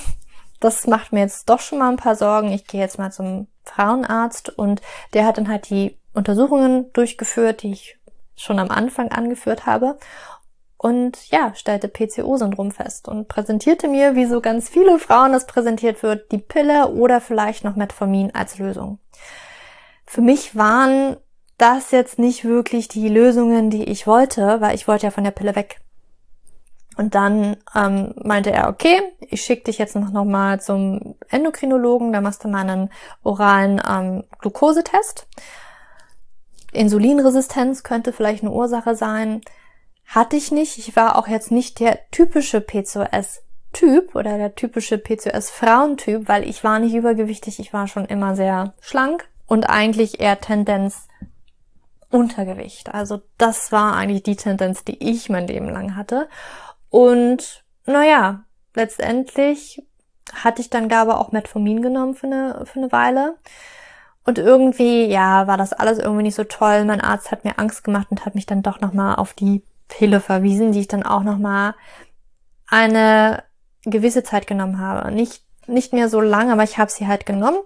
das 0.65 0.87
macht 0.87 1.13
mir 1.13 1.21
jetzt 1.21 1.49
doch 1.49 1.61
schon 1.61 1.79
mal 1.79 1.91
ein 1.91 1.97
paar 1.97 2.17
Sorgen. 2.17 2.53
Ich 2.53 2.67
gehe 2.67 2.81
jetzt 2.81 2.99
mal 2.99 3.11
zum 3.11 3.49
Frauenarzt 3.65 4.51
und 4.51 4.81
der 5.13 5.27
hat 5.27 5.39
dann 5.39 5.49
halt 5.49 5.69
die 5.71 5.99
Untersuchungen 6.15 6.93
durchgeführt, 6.93 7.63
die 7.63 7.73
ich 7.73 7.99
schon 8.37 8.59
am 8.59 8.71
Anfang 8.71 9.11
angeführt 9.11 9.67
habe. 9.67 9.99
Und 10.77 11.31
ja, 11.31 11.55
stellte 11.55 11.89
PCO-Syndrom 11.89 12.73
fest 12.73 13.07
und 13.07 13.29
präsentierte 13.29 13.87
mir, 13.87 14.17
wie 14.17 14.27
so 14.27 14.41
ganz 14.41 14.69
viele 14.69 14.99
Frauen 14.99 15.33
das 15.33 15.47
präsentiert 15.47 16.03
wird, 16.03 16.33
die 16.33 16.39
Pille 16.39 16.89
oder 16.89 17.21
vielleicht 17.21 17.63
noch 17.63 17.77
Metformin 17.77 18.35
als 18.35 18.59
Lösung. 18.59 18.99
Für 20.05 20.23
mich 20.23 20.57
waren 20.57 21.17
das 21.57 21.93
jetzt 21.93 22.19
nicht 22.19 22.45
wirklich 22.45 22.89
die 22.89 23.09
Lösungen, 23.09 23.71
die 23.71 23.85
ich 23.85 24.09
wollte, 24.09 24.61
weil 24.61 24.75
ich 24.75 24.89
wollte 24.89 25.07
ja 25.07 25.13
von 25.13 25.23
der 25.23 25.31
Pille 25.31 25.55
weg. 25.55 25.82
Und 26.97 27.15
dann 27.15 27.57
ähm, 27.75 28.15
meinte 28.23 28.51
er, 28.51 28.69
okay, 28.69 29.01
ich 29.21 29.43
schicke 29.43 29.65
dich 29.65 29.79
jetzt 29.79 29.97
noch, 29.97 30.11
noch 30.11 30.25
mal 30.25 30.61
zum 30.61 31.17
Endokrinologen, 31.31 32.13
da 32.13 32.21
machst 32.21 32.45
du 32.45 32.49
mal 32.49 32.69
einen 32.69 32.91
oralen 33.23 33.81
ähm, 33.89 34.25
Glukosetest. 34.41 35.27
Insulinresistenz 36.73 37.83
könnte 37.83 38.13
vielleicht 38.13 38.43
eine 38.43 38.53
Ursache 38.53 38.95
sein. 38.95 39.43
Hatte 40.07 40.37
ich 40.37 40.53
nicht. 40.53 40.79
Ich 40.79 40.97
war 40.97 41.17
auch 41.17 41.29
jetzt 41.29 41.51
nicht 41.51 41.81
der 41.81 41.99
typische 42.11 42.61
PCOS-Typ 42.61 44.15
oder 44.15 44.37
der 44.37 44.55
typische 44.55 44.99
PCOS-Frauentyp, 44.99 46.29
weil 46.29 46.49
ich 46.49 46.65
war 46.65 46.79
nicht 46.79 46.95
übergewichtig, 46.95 47.59
ich 47.59 47.73
war 47.73 47.89
schon 47.89 48.05
immer 48.07 48.37
sehr 48.37 48.75
schlank 48.81 49.29
und 49.47 49.69
eigentlich 49.69 50.21
eher 50.21 50.41
Tendenz 50.41 51.09
Untergewicht. 52.13 52.95
Also 52.95 53.23
das 53.39 53.73
war 53.73 53.97
eigentlich 53.97 54.23
die 54.23 54.37
Tendenz, 54.37 54.85
die 54.85 55.03
ich 55.03 55.31
mein 55.31 55.47
Leben 55.47 55.71
lang 55.71 55.97
hatte. 55.97 56.29
Und 56.93 57.65
naja, 57.87 58.45
letztendlich 58.75 59.83
hatte 60.35 60.61
ich 60.61 60.69
dann 60.69 60.91
Gabe 60.91 61.17
auch 61.17 61.33
Metformin 61.33 61.81
genommen 61.81 62.15
für 62.15 62.27
eine, 62.27 62.67
für 62.67 62.81
eine 62.81 62.93
Weile. 62.93 63.39
Und 64.25 64.39
irgendwie, 64.39 65.07
ja, 65.07 65.47
war 65.47 65.57
das 65.57 65.73
alles 65.73 65.99
irgendwie 65.99 66.25
nicht 66.25 66.35
so 66.35 66.45
toll. 66.45 66.85
Mein 66.85 67.01
Arzt 67.01 67.31
hat 67.31 67.45
mir 67.45 67.59
Angst 67.59 67.83
gemacht 67.83 68.09
und 68.11 68.27
hat 68.27 68.35
mich 68.35 68.45
dann 68.45 68.63
doch 68.63 68.81
nochmal 68.81 69.17
auf 69.17 69.33
die 69.33 69.63
Pille 69.89 70.21
verwiesen, 70.21 70.73
die 70.73 70.81
ich 70.81 70.89
dann 70.89 71.03
auch 71.03 71.23
nochmal 71.23 71.75
eine 72.69 73.43
gewisse 73.85 74.23
Zeit 74.23 74.47
genommen 74.47 74.79
habe. 74.79 75.11
Nicht, 75.11 75.45
nicht 75.67 75.95
mehr 75.95 76.11
so 76.11 76.21
lange, 76.21 76.53
aber 76.53 76.63
ich 76.63 76.77
habe 76.77 76.91
sie 76.91 77.09
halt 77.09 77.25
genommen. 77.25 77.59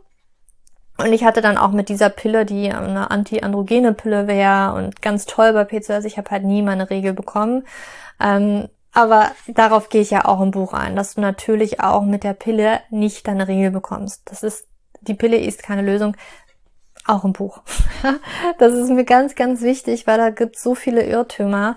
Und 0.98 1.12
ich 1.12 1.24
hatte 1.24 1.40
dann 1.40 1.58
auch 1.58 1.72
mit 1.72 1.88
dieser 1.88 2.10
Pille, 2.10 2.46
die 2.46 2.70
eine 2.70 3.10
antiandrogene 3.10 3.92
Pille 3.92 4.28
wäre 4.28 4.74
und 4.74 5.02
ganz 5.02 5.26
toll 5.26 5.52
bei 5.52 5.64
PCOS, 5.64 6.04
ich 6.04 6.16
habe 6.16 6.30
halt 6.30 6.44
nie 6.44 6.62
meine 6.62 6.90
Regel 6.90 7.12
bekommen. 7.12 7.66
Ähm, 8.20 8.68
aber 8.96 9.32
darauf 9.46 9.90
gehe 9.90 10.00
ich 10.00 10.08
ja 10.08 10.24
auch 10.24 10.40
im 10.40 10.52
Buch 10.52 10.72
ein, 10.72 10.96
dass 10.96 11.16
du 11.16 11.20
natürlich 11.20 11.80
auch 11.80 12.00
mit 12.00 12.24
der 12.24 12.32
Pille 12.32 12.80
nicht 12.88 13.28
deine 13.28 13.46
Regel 13.46 13.70
bekommst. 13.70 14.22
Das 14.24 14.42
ist, 14.42 14.66
die 15.02 15.12
Pille 15.12 15.36
ist 15.36 15.62
keine 15.62 15.82
Lösung. 15.82 16.16
Auch 17.04 17.22
im 17.22 17.34
Buch. 17.34 17.60
das 18.58 18.72
ist 18.72 18.88
mir 18.88 19.04
ganz, 19.04 19.34
ganz 19.34 19.60
wichtig, 19.60 20.06
weil 20.06 20.16
da 20.16 20.30
gibt 20.30 20.58
so 20.58 20.74
viele 20.74 21.04
Irrtümer. 21.04 21.76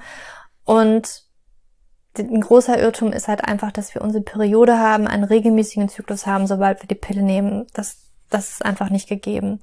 Und 0.63 1.25
ein 2.17 2.39
großer 2.39 2.79
Irrtum 2.79 3.11
ist 3.11 3.27
halt 3.27 3.43
einfach, 3.43 3.73
dass 3.73 3.93
wir 3.93 4.01
unsere 4.01 4.23
Periode 4.23 4.79
haben, 4.79 5.05
einen 5.05 5.25
regelmäßigen 5.25 5.89
Zyklus 5.89 6.25
haben, 6.25 6.47
sobald 6.47 6.81
wir 6.81 6.87
die 6.87 6.95
Pille 6.95 7.21
nehmen. 7.21 7.67
Das, 7.73 7.97
das 8.29 8.49
ist 8.49 8.65
einfach 8.65 8.89
nicht 8.89 9.09
gegeben. 9.09 9.59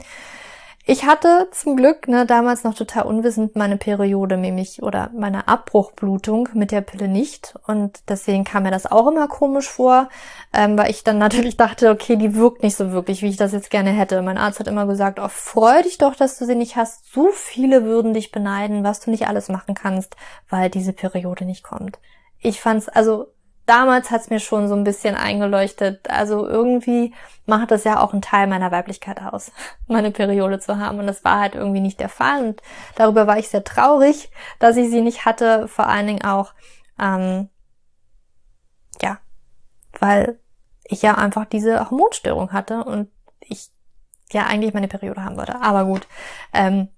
Ich 0.88 1.04
hatte 1.04 1.48
zum 1.50 1.76
Glück 1.76 2.06
ne, 2.06 2.26
damals 2.26 2.62
noch 2.62 2.74
total 2.74 3.06
unwissend 3.06 3.56
meine 3.56 3.76
Periode, 3.76 4.36
nämlich 4.36 4.84
oder 4.84 5.10
meine 5.12 5.48
Abbruchblutung 5.48 6.48
mit 6.54 6.70
der 6.70 6.80
Pille 6.80 7.08
nicht. 7.08 7.56
Und 7.66 8.08
deswegen 8.08 8.44
kam 8.44 8.62
mir 8.62 8.70
das 8.70 8.86
auch 8.86 9.08
immer 9.08 9.26
komisch 9.26 9.68
vor, 9.68 10.08
ähm, 10.52 10.78
weil 10.78 10.88
ich 10.92 11.02
dann 11.02 11.18
natürlich 11.26 11.56
dachte, 11.56 11.90
okay, 11.90 12.14
die 12.14 12.36
wirkt 12.36 12.62
nicht 12.62 12.76
so 12.76 12.92
wirklich, 12.92 13.20
wie 13.22 13.30
ich 13.30 13.36
das 13.36 13.50
jetzt 13.50 13.70
gerne 13.70 13.90
hätte. 13.90 14.22
Mein 14.22 14.38
Arzt 14.38 14.60
hat 14.60 14.68
immer 14.68 14.86
gesagt, 14.86 15.18
oh, 15.18 15.26
freu 15.28 15.82
dich 15.82 15.98
doch, 15.98 16.14
dass 16.14 16.38
du 16.38 16.44
sie 16.46 16.54
nicht 16.54 16.76
hast. 16.76 17.12
So 17.12 17.30
viele 17.32 17.82
würden 17.82 18.14
dich 18.14 18.30
beneiden, 18.30 18.84
was 18.84 19.00
du 19.00 19.10
nicht 19.10 19.26
alles 19.26 19.48
machen 19.48 19.74
kannst, 19.74 20.14
weil 20.48 20.70
diese 20.70 20.92
Periode 20.92 21.46
nicht 21.46 21.64
kommt. 21.64 21.98
Ich 22.38 22.60
fand's, 22.60 22.88
also 22.88 23.26
damals 23.66 24.10
hat's 24.10 24.30
mir 24.30 24.40
schon 24.40 24.68
so 24.68 24.74
ein 24.74 24.84
bisschen 24.84 25.16
eingeleuchtet. 25.16 26.08
Also 26.08 26.46
irgendwie 26.46 27.12
macht 27.44 27.70
das 27.70 27.84
ja 27.84 28.00
auch 28.00 28.12
einen 28.12 28.22
Teil 28.22 28.46
meiner 28.46 28.70
Weiblichkeit 28.70 29.20
aus, 29.20 29.52
meine 29.86 30.10
Periode 30.10 30.58
zu 30.58 30.78
haben. 30.78 30.98
Und 30.98 31.06
das 31.06 31.24
war 31.24 31.40
halt 31.40 31.54
irgendwie 31.54 31.80
nicht 31.80 32.00
der 32.00 32.08
Fall. 32.08 32.44
Und 32.46 32.62
darüber 32.94 33.26
war 33.26 33.38
ich 33.38 33.48
sehr 33.48 33.64
traurig, 33.64 34.30
dass 34.58 34.76
ich 34.76 34.88
sie 34.90 35.02
nicht 35.02 35.24
hatte. 35.24 35.68
Vor 35.68 35.88
allen 35.88 36.06
Dingen 36.06 36.24
auch, 36.24 36.54
ähm, 36.98 37.48
ja, 39.02 39.18
weil 39.98 40.38
ich 40.84 41.02
ja 41.02 41.16
einfach 41.16 41.44
diese 41.44 41.90
Hormonstörung 41.90 42.52
hatte 42.52 42.84
und 42.84 43.10
ich 43.40 43.70
ja 44.32 44.46
eigentlich 44.46 44.74
meine 44.74 44.88
Periode 44.88 45.24
haben 45.24 45.36
wollte. 45.36 45.60
Aber 45.60 45.84
gut, 45.84 46.06
ähm, 46.52 46.88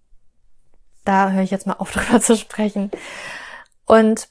da 1.05 1.31
höre 1.31 1.43
ich 1.43 1.51
jetzt 1.51 1.67
mal 1.67 1.75
auf 1.75 1.91
drüber 1.93 2.21
zu 2.21 2.37
sprechen. 2.37 2.91
Und 3.87 4.29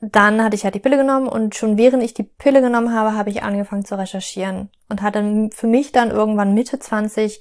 dann 0.00 0.42
hatte 0.42 0.56
ich 0.56 0.64
halt 0.64 0.74
die 0.74 0.80
Pille 0.80 0.96
genommen 0.96 1.28
und 1.28 1.54
schon 1.54 1.76
während 1.76 2.02
ich 2.02 2.14
die 2.14 2.22
Pille 2.22 2.62
genommen 2.62 2.94
habe, 2.94 3.14
habe 3.14 3.30
ich 3.30 3.42
angefangen 3.42 3.84
zu 3.84 3.98
recherchieren 3.98 4.70
und 4.88 5.02
hatte 5.02 5.50
für 5.52 5.66
mich 5.66 5.92
dann 5.92 6.10
irgendwann 6.10 6.54
Mitte 6.54 6.78
20 6.78 7.40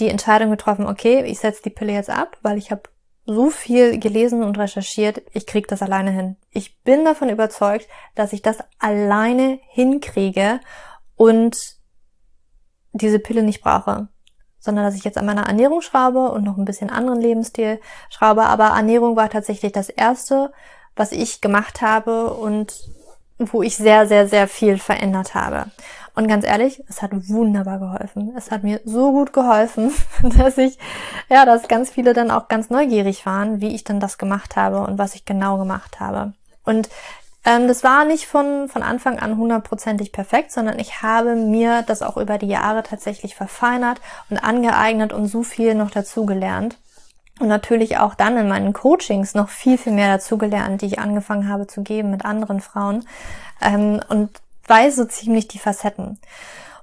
die 0.00 0.08
Entscheidung 0.08 0.50
getroffen, 0.50 0.86
okay, 0.86 1.22
ich 1.24 1.38
setze 1.38 1.62
die 1.62 1.70
Pille 1.70 1.92
jetzt 1.92 2.10
ab, 2.10 2.38
weil 2.42 2.58
ich 2.58 2.70
habe 2.70 2.82
so 3.24 3.50
viel 3.50 4.00
gelesen 4.00 4.42
und 4.42 4.58
recherchiert, 4.58 5.22
ich 5.32 5.46
krieg 5.46 5.68
das 5.68 5.80
alleine 5.80 6.10
hin. 6.10 6.36
Ich 6.50 6.82
bin 6.82 7.04
davon 7.04 7.28
überzeugt, 7.28 7.86
dass 8.16 8.32
ich 8.32 8.42
das 8.42 8.58
alleine 8.80 9.60
hinkriege 9.68 10.58
und 11.14 11.56
diese 12.92 13.20
Pille 13.20 13.44
nicht 13.44 13.62
brauche, 13.62 14.08
sondern 14.58 14.84
dass 14.84 14.96
ich 14.96 15.04
jetzt 15.04 15.18
an 15.18 15.26
meiner 15.26 15.46
Ernährung 15.46 15.82
schraube 15.82 16.32
und 16.32 16.42
noch 16.42 16.58
ein 16.58 16.64
bisschen 16.64 16.90
anderen 16.90 17.20
Lebensstil 17.20 17.80
schraube, 18.10 18.42
aber 18.42 18.66
Ernährung 18.76 19.14
war 19.14 19.30
tatsächlich 19.30 19.70
das 19.70 19.88
erste, 19.88 20.52
was 20.96 21.12
ich 21.12 21.40
gemacht 21.40 21.80
habe 21.80 22.34
und 22.34 22.88
wo 23.38 23.62
ich 23.62 23.76
sehr, 23.76 24.06
sehr, 24.06 24.28
sehr 24.28 24.46
viel 24.48 24.78
verändert 24.78 25.34
habe. 25.34 25.66
Und 26.14 26.28
ganz 26.28 26.44
ehrlich, 26.44 26.84
es 26.88 27.00
hat 27.00 27.10
wunderbar 27.28 27.78
geholfen. 27.78 28.34
Es 28.36 28.50
hat 28.50 28.64
mir 28.64 28.80
so 28.84 29.12
gut 29.12 29.32
geholfen, 29.32 29.92
dass 30.36 30.58
ich, 30.58 30.78
ja, 31.30 31.46
dass 31.46 31.68
ganz 31.68 31.90
viele 31.90 32.12
dann 32.12 32.30
auch 32.30 32.48
ganz 32.48 32.68
neugierig 32.68 33.24
waren, 33.24 33.60
wie 33.60 33.74
ich 33.74 33.84
dann 33.84 34.00
das 34.00 34.18
gemacht 34.18 34.56
habe 34.56 34.80
und 34.80 34.98
was 34.98 35.14
ich 35.14 35.24
genau 35.24 35.56
gemacht 35.56 36.00
habe. 36.00 36.34
Und 36.64 36.90
ähm, 37.44 37.66
das 37.66 37.82
war 37.82 38.04
nicht 38.04 38.26
von, 38.26 38.68
von 38.68 38.82
Anfang 38.82 39.18
an 39.18 39.36
hundertprozentig 39.36 40.12
perfekt, 40.12 40.52
sondern 40.52 40.78
ich 40.78 41.02
habe 41.02 41.34
mir 41.34 41.82
das 41.82 42.02
auch 42.02 42.18
über 42.18 42.38
die 42.38 42.46
Jahre 42.46 42.82
tatsächlich 42.82 43.34
verfeinert 43.34 44.00
und 44.28 44.36
angeeignet 44.36 45.12
und 45.12 45.26
so 45.26 45.42
viel 45.42 45.74
noch 45.74 45.90
dazugelernt 45.90 46.76
und 47.42 47.48
natürlich 47.48 47.98
auch 47.98 48.14
dann 48.14 48.36
in 48.36 48.48
meinen 48.48 48.72
Coachings 48.72 49.34
noch 49.34 49.48
viel, 49.48 49.76
viel 49.76 49.92
mehr 49.92 50.16
dazugelernt, 50.16 50.80
die 50.80 50.86
ich 50.86 50.98
angefangen 50.98 51.48
habe 51.48 51.66
zu 51.66 51.82
geben 51.82 52.10
mit 52.10 52.24
anderen 52.24 52.60
Frauen 52.60 53.04
ähm, 53.60 54.00
und 54.08 54.30
weiß 54.68 54.96
so 54.96 55.04
ziemlich 55.04 55.48
die 55.48 55.58
Facetten. 55.58 56.18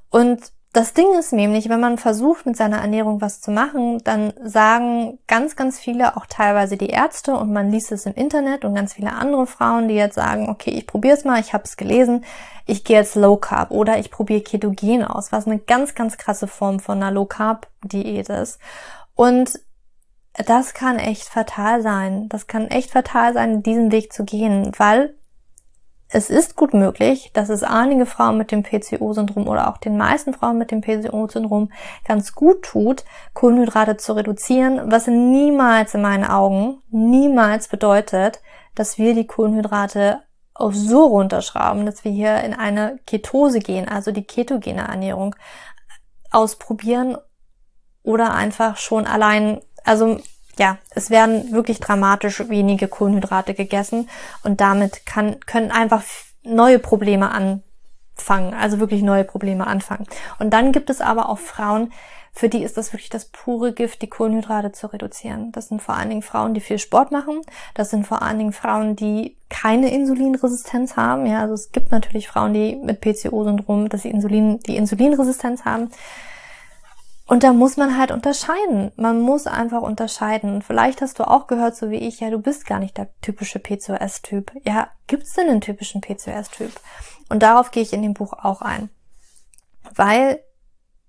Und 0.10 0.52
das 0.72 0.94
Ding 0.94 1.08
ist 1.18 1.34
nämlich, 1.34 1.68
wenn 1.68 1.80
man 1.80 1.98
versucht, 1.98 2.46
mit 2.46 2.56
seiner 2.56 2.78
Ernährung 2.78 3.22
was 3.22 3.42
zu 3.42 3.50
machen, 3.50 4.04
dann 4.04 4.34
sagen 4.44 5.18
ganz, 5.26 5.56
ganz 5.56 5.80
viele, 5.80 6.16
auch 6.16 6.28
teilweise 6.28 6.78
die 6.78 6.90
Ärzte, 6.90 7.34
und 7.34 7.52
man 7.52 7.72
liest 7.72 7.92
es 7.92 8.06
im 8.06 8.14
Internet 8.14 8.66
und 8.66 8.76
ganz 8.76 8.94
viele 8.94 9.14
andere 9.14 9.48
Frauen, 9.48 9.88
die 9.88 9.96
jetzt 9.96 10.16
sagen, 10.16 10.50
okay, 10.50 10.70
ich 10.72 10.86
probiere 10.86 11.16
es 11.18 11.26
mal, 11.26 11.40
ich 11.40 11.54
habe 11.54 11.64
es 11.64 11.76
gelesen, 11.76 12.24
ich 12.68 12.84
gehe 12.84 12.98
jetzt 12.98 13.16
Low 13.16 13.38
Carb 13.38 13.72
oder 13.72 13.98
ich 13.98 14.12
probiere 14.12 14.42
Ketogen 14.42 15.04
aus, 15.04 15.32
was 15.32 15.48
eine 15.48 15.58
ganz, 15.58 15.96
ganz 15.96 16.18
krasse 16.18 16.46
Form 16.48 16.80
von 16.80 17.02
einer 17.02 17.12
Low 17.12 17.26
Carb 17.26 17.68
Diät 17.84 18.30
ist. 18.30 18.60
Und 19.16 19.60
das 20.46 20.74
kann 20.74 21.00
echt 21.00 21.24
fatal 21.24 21.82
sein. 21.82 22.30
Das 22.30 22.48
kann 22.48 22.68
echt 22.68 22.92
fatal 22.92 23.34
sein, 23.34 23.64
diesen 23.64 23.92
Weg 23.92 24.14
zu 24.14 24.24
gehen, 24.24 24.72
weil 24.78 25.16
es 26.12 26.32
ist 26.32 26.56
gut 26.56 26.74
möglich, 26.74 27.30
dass 27.34 27.50
es 27.50 27.62
einige 27.62 28.08
Frauen 28.08 28.38
mit 28.38 28.52
dem 28.52 28.64
PCO-Syndrom 28.64 29.48
oder 29.48 29.70
auch 29.70 29.78
den 29.78 29.96
meisten 29.96 30.34
Frauen 30.34 30.58
mit 30.58 30.72
dem 30.72 30.82
PCO-Syndrom 30.82 31.72
ganz 32.04 32.34
gut 32.34 32.64
tut, 32.64 33.04
Kohlenhydrate 33.34 33.98
zu 33.98 34.14
reduzieren, 34.14 34.92
was 34.92 35.06
niemals 35.06 35.94
in 35.94 36.02
meinen 36.02 36.26
Augen, 36.26 36.82
niemals 36.90 37.68
bedeutet, 37.68 38.42
dass 38.74 38.98
wir 38.98 39.14
die 39.14 39.28
Kohlenhydrate 39.28 40.24
auch 40.56 40.74
so 40.74 41.06
runterschrauben, 41.06 41.86
dass 41.86 42.04
wir 42.04 42.12
hier 42.12 42.44
in 42.44 42.54
eine 42.54 43.00
Ketose 43.06 43.60
gehen, 43.60 43.88
also 43.88 44.12
die 44.12 44.24
ketogene 44.24 44.88
Ernährung 44.88 45.36
ausprobieren 46.32 47.18
oder 48.02 48.34
einfach 48.34 48.78
schon 48.78 49.06
allein, 49.06 49.62
also 49.84 50.20
ja, 50.58 50.78
es 50.92 51.10
werden 51.10 51.54
wirklich 51.54 51.80
dramatisch 51.80 52.48
wenige 52.50 52.88
Kohlenhydrate 52.88 53.54
gegessen 53.54 54.10
und 54.44 54.60
damit 54.60 55.06
kann, 55.06 55.40
können 55.46 55.72
einfach 55.72 56.04
neue 56.44 56.80
Probleme 56.80 57.32
anfangen, 57.32 58.54
also 58.54 58.80
wirklich 58.80 59.02
neue 59.02 59.24
Probleme 59.24 59.66
anfangen. 59.68 60.06
Und 60.38 60.52
dann 60.52 60.72
gibt 60.74 60.90
es 60.90 61.00
aber 61.00 61.30
auch 61.30 61.40
Frauen, 61.40 61.92
für 62.32 62.48
die 62.48 62.64
ist 62.64 62.78
das 62.78 62.94
wirklich 62.94 63.10
das 63.10 63.26
pure 63.26 63.74
Gift, 63.74 64.02
die 64.02 64.08
Kohlenhydrate 64.08 64.72
zu 64.72 64.88
reduzieren. 64.88 65.52
Das 65.52 65.68
sind 65.68 65.82
vor 65.82 65.96
allen 65.96 66.10
Dingen 66.10 66.22
Frauen, 66.22 66.54
die 66.54 66.62
viel 66.62 66.80
Sport 66.80 67.12
machen. 67.12 67.42
Das 67.74 67.90
sind 67.90 68.06
vor 68.06 68.22
allen 68.22 68.38
Dingen 68.38 68.54
Frauen, 68.54 68.96
die 68.96 69.36
keine 69.50 69.92
Insulinresistenz 69.92 70.96
haben. 70.96 71.26
Ja, 71.26 71.42
also 71.42 71.56
es 71.56 71.72
gibt 71.72 71.92
natürlich 71.92 72.28
Frauen, 72.28 72.54
die 72.54 72.76
mit 72.76 73.02
PCO-Syndrom, 73.02 73.90
dass 73.90 74.04
sie 74.04 74.10
Insulin, 74.10 74.60
die 74.60 74.78
Insulinresistenz 74.78 75.66
haben. 75.66 75.90
Und 77.30 77.44
da 77.44 77.54
muss 77.54 77.78
man 77.78 77.96
halt 77.96 78.10
unterscheiden. 78.10 78.92
Man 78.96 79.22
muss 79.22 79.46
einfach 79.46 79.84
unterscheiden. 79.84 80.56
Und 80.56 80.64
vielleicht 80.64 81.00
hast 81.00 81.20
du 81.20 81.28
auch 81.28 81.46
gehört, 81.46 81.76
so 81.76 81.92
wie 81.92 82.00
ich, 82.00 82.22
ja, 82.22 82.32
du 82.32 82.40
bist 82.40 82.66
gar 82.66 82.80
nicht 82.80 82.98
der 82.98 83.08
typische 83.22 83.60
PCOS-Typ. 83.60 84.52
Ja, 84.66 84.90
gibt's 85.06 85.34
denn 85.34 85.48
einen 85.48 85.62
typischen 85.62 86.02
PCOS-Typ? 86.02 86.72
Und 87.30 87.44
darauf 87.44 87.70
gehe 87.70 87.84
ich 87.84 87.94
in 87.94 88.02
dem 88.02 88.16
Buch 88.16 88.34
auch 88.34 88.64
ein. 88.64 88.90
Weil 89.94 90.44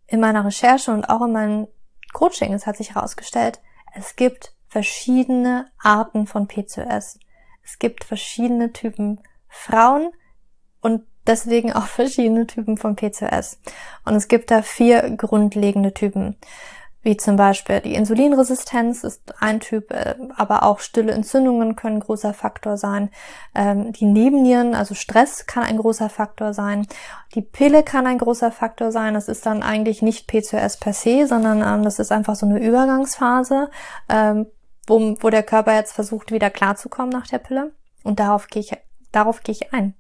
in 0.09 0.21
meiner 0.21 0.45
Recherche 0.45 0.91
und 0.91 1.09
auch 1.09 1.23
in 1.23 1.33
meinem 1.33 1.69
Coaching, 2.13 2.53
es 2.53 2.67
hat 2.67 2.77
sich 2.77 2.97
herausgestellt, 2.97 3.63
es 3.95 4.15
gibt 4.15 4.53
verschiedene 4.69 5.71
Arten 5.79 6.27
von 6.27 6.47
PCOS. 6.47 7.19
Es 7.63 7.79
gibt 7.79 8.05
verschiedene 8.05 8.75
Typen 8.75 9.23
Frauen 9.49 10.13
und 10.83 11.07
deswegen 11.27 11.73
auch 11.73 11.87
verschiedene 11.87 12.47
Typen 12.47 12.77
von 12.77 12.97
PCOS. 12.97 13.59
Und 14.05 14.15
es 14.15 14.29
gibt 14.29 14.51
da 14.51 14.63
vier 14.63 15.11
grundlegende 15.17 15.93
Typen 15.93 16.37
wie 17.03 17.17
zum 17.17 17.37
Beispiel 17.37 17.81
die 17.81 17.95
Insulinresistenz 17.95 19.05
ist 19.05 19.35
ein 19.41 19.61
Typ, 19.61 19.91
äh, 19.91 20.17
aber 20.37 20.65
auch 20.65 20.81
stille 20.81 21.13
Entzündungen 21.13 21.75
können 21.75 21.97
ein 21.97 22.01
großer 22.01 22.35
Faktor 22.35 22.77
sein. 22.77 23.11
Ähm, 23.55 23.93
die 23.93 24.05
Nebennieren, 24.05 24.75
also 24.75 24.95
Stress 24.95 25.47
kann 25.47 25.63
ein 25.63 25.79
großer 25.79 26.11
Faktor 26.11 26.53
sein. 26.53 26.87
Die 27.35 27.43
Pille 27.43 27.83
kann 27.83 28.07
ein 28.07 28.19
großer 28.19 28.53
Faktor 28.53 28.93
sein. 28.93 29.15
Das 29.15 29.29
ist 29.29 29.47
dann 29.47 29.63
eigentlich 29.63 30.03
nicht 30.03 30.27
PCOS 30.27 30.77
per 30.77 30.93
se, 30.93 31.27
sondern 31.27 31.63
ähm, 31.63 31.85
das 31.85 31.99
ist 31.99 32.13
einfach 32.13 32.37
so 32.37 32.45
eine 32.45 32.63
Übergangsphase, 32.63 33.71
ähm, 34.11 34.47
wo, 34.87 35.31
der 35.31 35.45
Körper 35.45 35.75
jetzt 35.75 35.93
versucht, 35.93 36.33
wieder 36.33 36.51
klarzukommen 36.51 37.11
nach 37.11 37.27
der 37.29 37.39
Pille. 37.39 37.73
Und 38.03 38.21
darauf 38.21 38.49
gehe 38.49 38.61
ich, 38.61 38.77
darauf 39.13 39.43
gehe 39.43 39.55
ich 39.55 39.73
ein. 39.73 39.95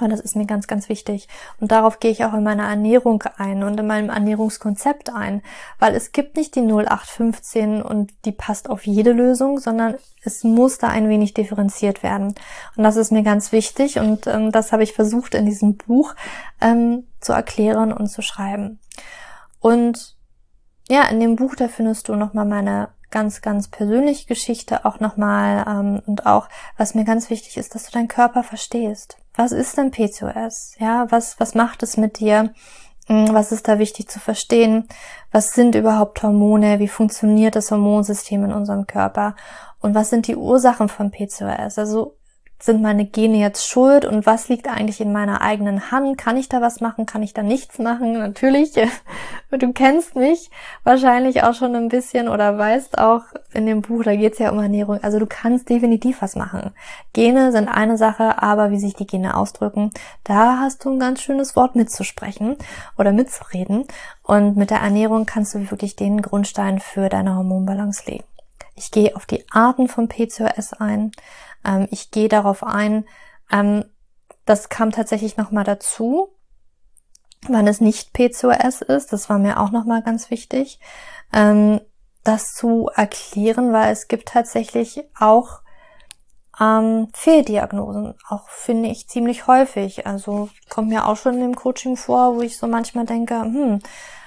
Und 0.00 0.10
das 0.10 0.18
ist 0.18 0.34
mir 0.34 0.46
ganz, 0.46 0.66
ganz 0.66 0.88
wichtig. 0.88 1.28
Und 1.60 1.70
darauf 1.70 2.00
gehe 2.00 2.10
ich 2.10 2.24
auch 2.24 2.34
in 2.34 2.42
meiner 2.42 2.64
Ernährung 2.64 3.22
ein 3.36 3.62
und 3.62 3.78
in 3.78 3.86
meinem 3.86 4.10
Ernährungskonzept 4.10 5.10
ein. 5.10 5.40
Weil 5.78 5.94
es 5.94 6.10
gibt 6.10 6.36
nicht 6.36 6.56
die 6.56 6.62
0815 6.62 7.80
und 7.80 8.12
die 8.24 8.32
passt 8.32 8.68
auf 8.68 8.86
jede 8.86 9.12
Lösung, 9.12 9.60
sondern 9.60 9.94
es 10.24 10.42
muss 10.42 10.78
da 10.78 10.88
ein 10.88 11.08
wenig 11.08 11.32
differenziert 11.34 12.02
werden. 12.02 12.34
Und 12.76 12.82
das 12.82 12.96
ist 12.96 13.12
mir 13.12 13.22
ganz 13.22 13.52
wichtig 13.52 14.00
und 14.00 14.26
ähm, 14.26 14.50
das 14.50 14.72
habe 14.72 14.82
ich 14.82 14.94
versucht 14.94 15.34
in 15.34 15.46
diesem 15.46 15.76
Buch 15.76 16.14
ähm, 16.60 17.06
zu 17.20 17.32
erklären 17.32 17.92
und 17.92 18.08
zu 18.08 18.20
schreiben. 18.20 18.80
Und 19.60 20.16
ja, 20.88 21.04
in 21.04 21.20
dem 21.20 21.36
Buch, 21.36 21.54
da 21.54 21.68
findest 21.68 22.08
du 22.08 22.16
nochmal 22.16 22.46
meine 22.46 22.88
ganz, 23.10 23.42
ganz 23.42 23.68
persönliche 23.68 24.26
Geschichte 24.26 24.84
auch 24.84 24.98
nochmal 24.98 25.64
ähm, 25.68 26.02
und 26.04 26.26
auch, 26.26 26.48
was 26.76 26.96
mir 26.96 27.04
ganz 27.04 27.30
wichtig 27.30 27.56
ist, 27.56 27.76
dass 27.76 27.84
du 27.84 27.92
deinen 27.92 28.08
Körper 28.08 28.42
verstehst 28.42 29.18
was 29.34 29.52
ist 29.52 29.76
denn 29.76 29.90
PCOS? 29.90 30.76
Ja, 30.78 31.10
was, 31.10 31.38
was 31.40 31.54
macht 31.54 31.82
es 31.82 31.96
mit 31.96 32.20
dir? 32.20 32.52
Hm, 33.06 33.34
was 33.34 33.52
ist 33.52 33.68
da 33.68 33.78
wichtig 33.78 34.08
zu 34.08 34.18
verstehen? 34.18 34.88
Was 35.30 35.52
sind 35.52 35.74
überhaupt 35.74 36.22
Hormone? 36.22 36.78
Wie 36.78 36.88
funktioniert 36.88 37.56
das 37.56 37.70
Hormonsystem 37.70 38.44
in 38.44 38.52
unserem 38.52 38.86
Körper? 38.86 39.34
Und 39.80 39.94
was 39.94 40.10
sind 40.10 40.26
die 40.26 40.36
Ursachen 40.36 40.88
von 40.88 41.10
PCOS? 41.10 41.78
Also 41.78 42.16
sind 42.58 42.80
meine 42.80 43.04
Gene 43.04 43.36
jetzt 43.38 43.68
schuld 43.68 44.04
und 44.04 44.24
was 44.26 44.48
liegt 44.48 44.68
eigentlich 44.68 45.00
in 45.00 45.12
meiner 45.12 45.42
eigenen 45.42 45.90
Hand? 45.90 46.16
Kann 46.16 46.36
ich 46.36 46.48
da 46.48 46.60
was 46.62 46.80
machen? 46.80 47.04
Kann 47.04 47.22
ich 47.22 47.34
da 47.34 47.42
nichts 47.42 47.78
machen? 47.78 48.12
Natürlich, 48.18 48.72
du 49.50 49.72
kennst 49.72 50.16
mich 50.16 50.50
wahrscheinlich 50.82 51.42
auch 51.42 51.54
schon 51.54 51.74
ein 51.76 51.88
bisschen 51.88 52.28
oder 52.28 52.56
weißt 52.56 52.98
auch 52.98 53.22
in 53.52 53.66
dem 53.66 53.82
Buch, 53.82 54.04
da 54.04 54.16
geht 54.16 54.34
es 54.34 54.38
ja 54.38 54.50
um 54.50 54.60
Ernährung. 54.60 55.02
Also 55.02 55.18
du 55.18 55.26
kannst 55.26 55.68
definitiv 55.68 56.22
was 56.22 56.36
machen. 56.36 56.70
Gene 57.12 57.52
sind 57.52 57.68
eine 57.68 57.98
Sache, 57.98 58.42
aber 58.42 58.70
wie 58.70 58.78
sich 58.78 58.94
die 58.94 59.06
Gene 59.06 59.36
ausdrücken, 59.36 59.90
da 60.22 60.60
hast 60.60 60.84
du 60.84 60.90
ein 60.90 60.98
ganz 60.98 61.20
schönes 61.20 61.56
Wort 61.56 61.76
mitzusprechen 61.76 62.56
oder 62.96 63.12
mitzureden. 63.12 63.84
Und 64.22 64.56
mit 64.56 64.70
der 64.70 64.78
Ernährung 64.78 65.26
kannst 65.26 65.54
du 65.54 65.70
wirklich 65.70 65.96
den 65.96 66.22
Grundstein 66.22 66.80
für 66.80 67.08
deine 67.08 67.36
Hormonbalance 67.36 68.10
legen. 68.10 68.24
Ich 68.76 68.90
gehe 68.90 69.14
auf 69.14 69.26
die 69.26 69.44
Arten 69.50 69.88
von 69.88 70.08
PCOS 70.08 70.72
ein. 70.74 71.12
Ähm, 71.64 71.88
ich 71.90 72.10
gehe 72.10 72.28
darauf 72.28 72.62
ein, 72.62 73.04
ähm, 73.50 73.84
das 74.44 74.68
kam 74.68 74.90
tatsächlich 74.90 75.36
nochmal 75.36 75.64
dazu, 75.64 76.28
wann 77.48 77.66
es 77.66 77.80
nicht 77.80 78.12
PCOS 78.12 78.82
ist. 78.82 79.12
Das 79.12 79.28
war 79.28 79.38
mir 79.38 79.60
auch 79.60 79.70
nochmal 79.70 80.02
ganz 80.02 80.30
wichtig, 80.30 80.80
ähm, 81.32 81.80
das 82.22 82.52
zu 82.52 82.90
erklären, 82.94 83.72
weil 83.72 83.92
es 83.92 84.08
gibt 84.08 84.28
tatsächlich 84.28 85.02
auch 85.18 85.60
ähm, 86.60 87.08
Fehldiagnosen, 87.12 88.14
auch 88.28 88.48
finde 88.48 88.88
ich 88.88 89.08
ziemlich 89.08 89.46
häufig. 89.46 90.06
Also 90.06 90.48
kommt 90.70 90.88
mir 90.88 91.06
auch 91.06 91.16
schon 91.16 91.40
im 91.40 91.56
Coaching 91.56 91.96
vor, 91.96 92.36
wo 92.36 92.42
ich 92.42 92.56
so 92.56 92.66
manchmal 92.66 93.06
denke, 93.06 93.40
hm, 93.40 93.80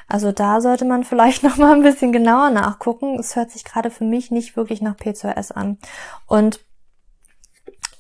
also 0.08 0.32
da 0.32 0.62
sollte 0.62 0.86
man 0.86 1.04
vielleicht 1.04 1.44
noch 1.44 1.58
mal 1.58 1.74
ein 1.74 1.84
bisschen 1.84 2.12
genauer 2.12 2.50
nachgucken. 2.50 3.20
Es 3.20 3.36
hört 3.36 3.52
sich 3.52 3.64
gerade 3.64 3.92
für 3.92 4.04
mich 4.04 4.32
nicht 4.32 4.56
wirklich 4.56 4.82
nach 4.82 4.96
P2S 4.96 5.52
an. 5.52 5.78
Und 6.28 6.60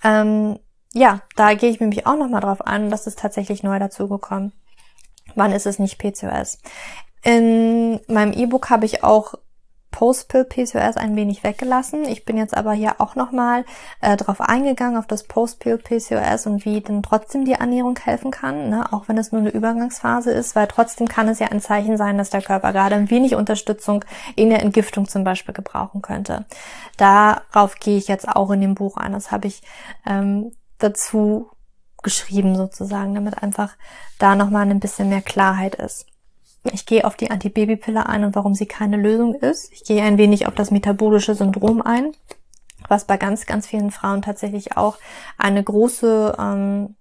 ähm, 0.07 0.59
ja, 0.93 1.21
da 1.35 1.53
gehe 1.53 1.69
ich 1.69 1.79
nämlich 1.79 2.07
auch 2.07 2.15
noch 2.15 2.29
mal 2.29 2.39
drauf 2.39 2.65
an. 2.65 2.89
Das 2.89 3.07
ist 3.07 3.19
tatsächlich 3.19 3.61
neu 3.61 3.77
dazugekommen. 3.77 4.53
Wann 5.35 5.51
ist 5.51 5.65
es 5.65 5.79
nicht 5.79 5.97
PCOS? 5.99 6.59
In 7.23 7.99
meinem 8.07 8.31
E-Book 8.31 8.69
habe 8.69 8.85
ich 8.85 9.03
auch 9.03 9.35
Post-Pill 9.91 10.45
PCOS 10.45 10.97
ein 10.97 11.15
wenig 11.15 11.43
weggelassen. 11.43 12.06
Ich 12.06 12.26
bin 12.26 12.38
jetzt 12.38 12.56
aber 12.56 12.73
hier 12.73 13.00
auch 13.00 13.15
nochmal 13.15 13.65
äh, 14.02 14.15
drauf 14.17 14.41
eingegangen, 14.41 14.97
auf 14.97 15.08
das 15.08 15.23
Post-Pill 15.23 15.78
PCOS 15.78 16.45
und 16.45 16.65
wie 16.65 16.82
dann 16.82 17.04
trotzdem 17.04 17.45
die 17.45 17.54
Ernährung 17.54 17.97
helfen 17.97 18.32
kann, 18.32 18.69
ne? 18.69 18.91
auch 18.93 19.08
wenn 19.08 19.17
es 19.17 19.32
nur 19.32 19.41
eine 19.41 19.50
Übergangsphase 19.50 20.32
ist, 20.32 20.56
weil 20.56 20.67
trotzdem 20.67 21.08
kann 21.08 21.28
es 21.28 21.39
ja 21.39 21.47
ein 21.47 21.62
Zeichen 21.62 21.97
sein, 21.97 22.17
dass 22.17 22.30
der 22.30 22.41
Körper 22.41 22.73
gerade 22.73 22.95
ein 22.95 23.10
wenig 23.10 23.36
Unterstützung 23.36 24.04
in 24.36 24.50
der 24.50 24.62
Entgiftung 24.62 25.08
zum 25.08 25.23
Beispiel 25.23 25.54
gebrauchen 25.54 26.02
könnte. 26.02 26.45
Darauf 26.97 27.76
gehe 27.80 27.97
ich 27.97 28.08
jetzt 28.08 28.28
auch 28.28 28.52
in 28.52 28.62
dem 28.62 28.76
Buch 28.76 28.97
ein. 28.97 29.13
Das 29.13 29.32
habe 29.32 29.47
ich 29.47 29.62
ähm, 30.06 30.52
dazu 30.78 31.50
geschrieben 32.04 32.56
sozusagen, 32.56 33.15
damit 33.15 33.41
einfach 33.41 33.76
da 34.19 34.36
nochmal 34.36 34.69
ein 34.69 34.80
bisschen 34.80 35.10
mehr 35.10 35.21
Klarheit 35.21 35.76
ist. 35.76 36.06
Ich 36.73 36.86
gehe 36.86 37.06
auf 37.06 37.15
die 37.15 37.32
Antibabypille 37.32 38.08
ein 38.08 38.23
und 38.23 38.36
warum 38.36 38.53
sie 38.53 38.65
keine 38.65 38.97
Lösung 38.97 39.36
ist. 39.36 39.71
Ich 39.71 39.84
gehe 39.84 40.03
ein 40.03 40.17
wenig 40.17 40.47
auf 40.47 40.56
das 40.56 40.71
metabolische 40.71 41.36
Syndrom 41.36 41.82
ein, 41.82 42.12
was 42.88 43.06
bei 43.06 43.17
ganz, 43.17 43.45
ganz 43.45 43.67
vielen 43.67 43.91
Frauen 43.91 44.21
tatsächlich 44.21 44.77
auch 44.77 44.97
eine 45.38 45.63
große, 45.63 46.36
ähm, 46.39 46.95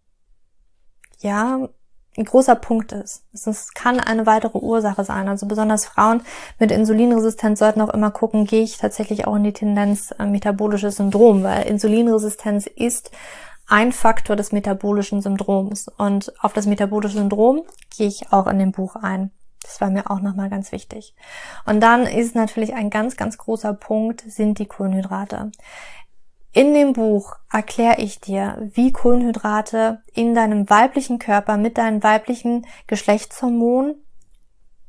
ja, 1.20 1.68
ein 2.18 2.24
großer 2.24 2.54
Punkt 2.54 2.92
ist. 2.92 3.24
Es 3.32 3.74
kann 3.74 4.00
eine 4.00 4.26
weitere 4.26 4.58
Ursache 4.58 5.04
sein. 5.04 5.28
Also 5.28 5.46
besonders 5.46 5.84
Frauen 5.84 6.22
mit 6.58 6.70
Insulinresistenz 6.70 7.58
sollten 7.58 7.82
auch 7.82 7.92
immer 7.92 8.10
gucken, 8.10 8.46
gehe 8.46 8.62
ich 8.62 8.78
tatsächlich 8.78 9.26
auch 9.26 9.36
in 9.36 9.44
die 9.44 9.52
Tendenz 9.52 10.14
äh, 10.18 10.26
metabolisches 10.26 10.96
Syndrom, 10.96 11.42
weil 11.42 11.66
Insulinresistenz 11.66 12.66
ist 12.66 13.10
ein 13.66 13.92
Faktor 13.92 14.36
des 14.36 14.52
metabolischen 14.52 15.20
Syndroms. 15.20 15.88
Und 15.98 16.32
auf 16.42 16.52
das 16.52 16.66
metabolische 16.66 17.18
Syndrom 17.18 17.62
gehe 17.96 18.08
ich 18.08 18.32
auch 18.32 18.46
in 18.46 18.58
dem 18.58 18.72
Buch 18.72 18.96
ein. 18.96 19.30
Das 19.66 19.80
war 19.80 19.90
mir 19.90 20.10
auch 20.10 20.20
nochmal 20.20 20.48
ganz 20.48 20.72
wichtig. 20.72 21.14
Und 21.66 21.80
dann 21.80 22.06
ist 22.06 22.34
natürlich 22.34 22.74
ein 22.74 22.90
ganz, 22.90 23.16
ganz 23.16 23.36
großer 23.36 23.74
Punkt, 23.74 24.22
sind 24.26 24.58
die 24.58 24.66
Kohlenhydrate. 24.66 25.50
In 26.52 26.72
dem 26.72 26.94
Buch 26.94 27.36
erkläre 27.52 28.00
ich 28.00 28.20
dir, 28.20 28.70
wie 28.72 28.92
Kohlenhydrate 28.92 30.02
in 30.14 30.34
deinem 30.34 30.70
weiblichen 30.70 31.18
Körper 31.18 31.58
mit 31.58 31.76
deinen 31.76 32.02
weiblichen 32.02 32.66
Geschlechtshormonen, 32.86 33.96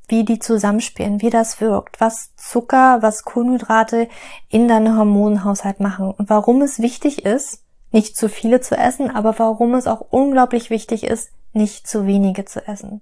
wie 0.07 0.23
die 0.23 0.39
zusammenspielen, 0.39 1.21
wie 1.21 1.29
das 1.29 1.59
wirkt, 1.59 1.99
was 1.99 2.33
Zucker, 2.37 3.01
was 3.01 3.23
Kohlenhydrate 3.23 4.07
in 4.47 4.69
deinem 4.69 4.97
Hormonhaushalt 4.97 5.81
machen 5.81 6.11
und 6.11 6.29
warum 6.29 6.61
es 6.61 6.79
wichtig 6.79 7.25
ist, 7.25 7.63
nicht 7.91 8.15
zu 8.15 8.29
viele 8.29 8.61
zu 8.61 8.77
essen, 8.77 9.13
aber 9.13 9.37
warum 9.37 9.73
es 9.75 9.87
auch 9.87 10.01
unglaublich 10.09 10.69
wichtig 10.69 11.03
ist, 11.03 11.31
nicht 11.51 11.87
zu 11.87 12.05
wenige 12.05 12.45
zu 12.45 12.65
essen. 12.65 13.01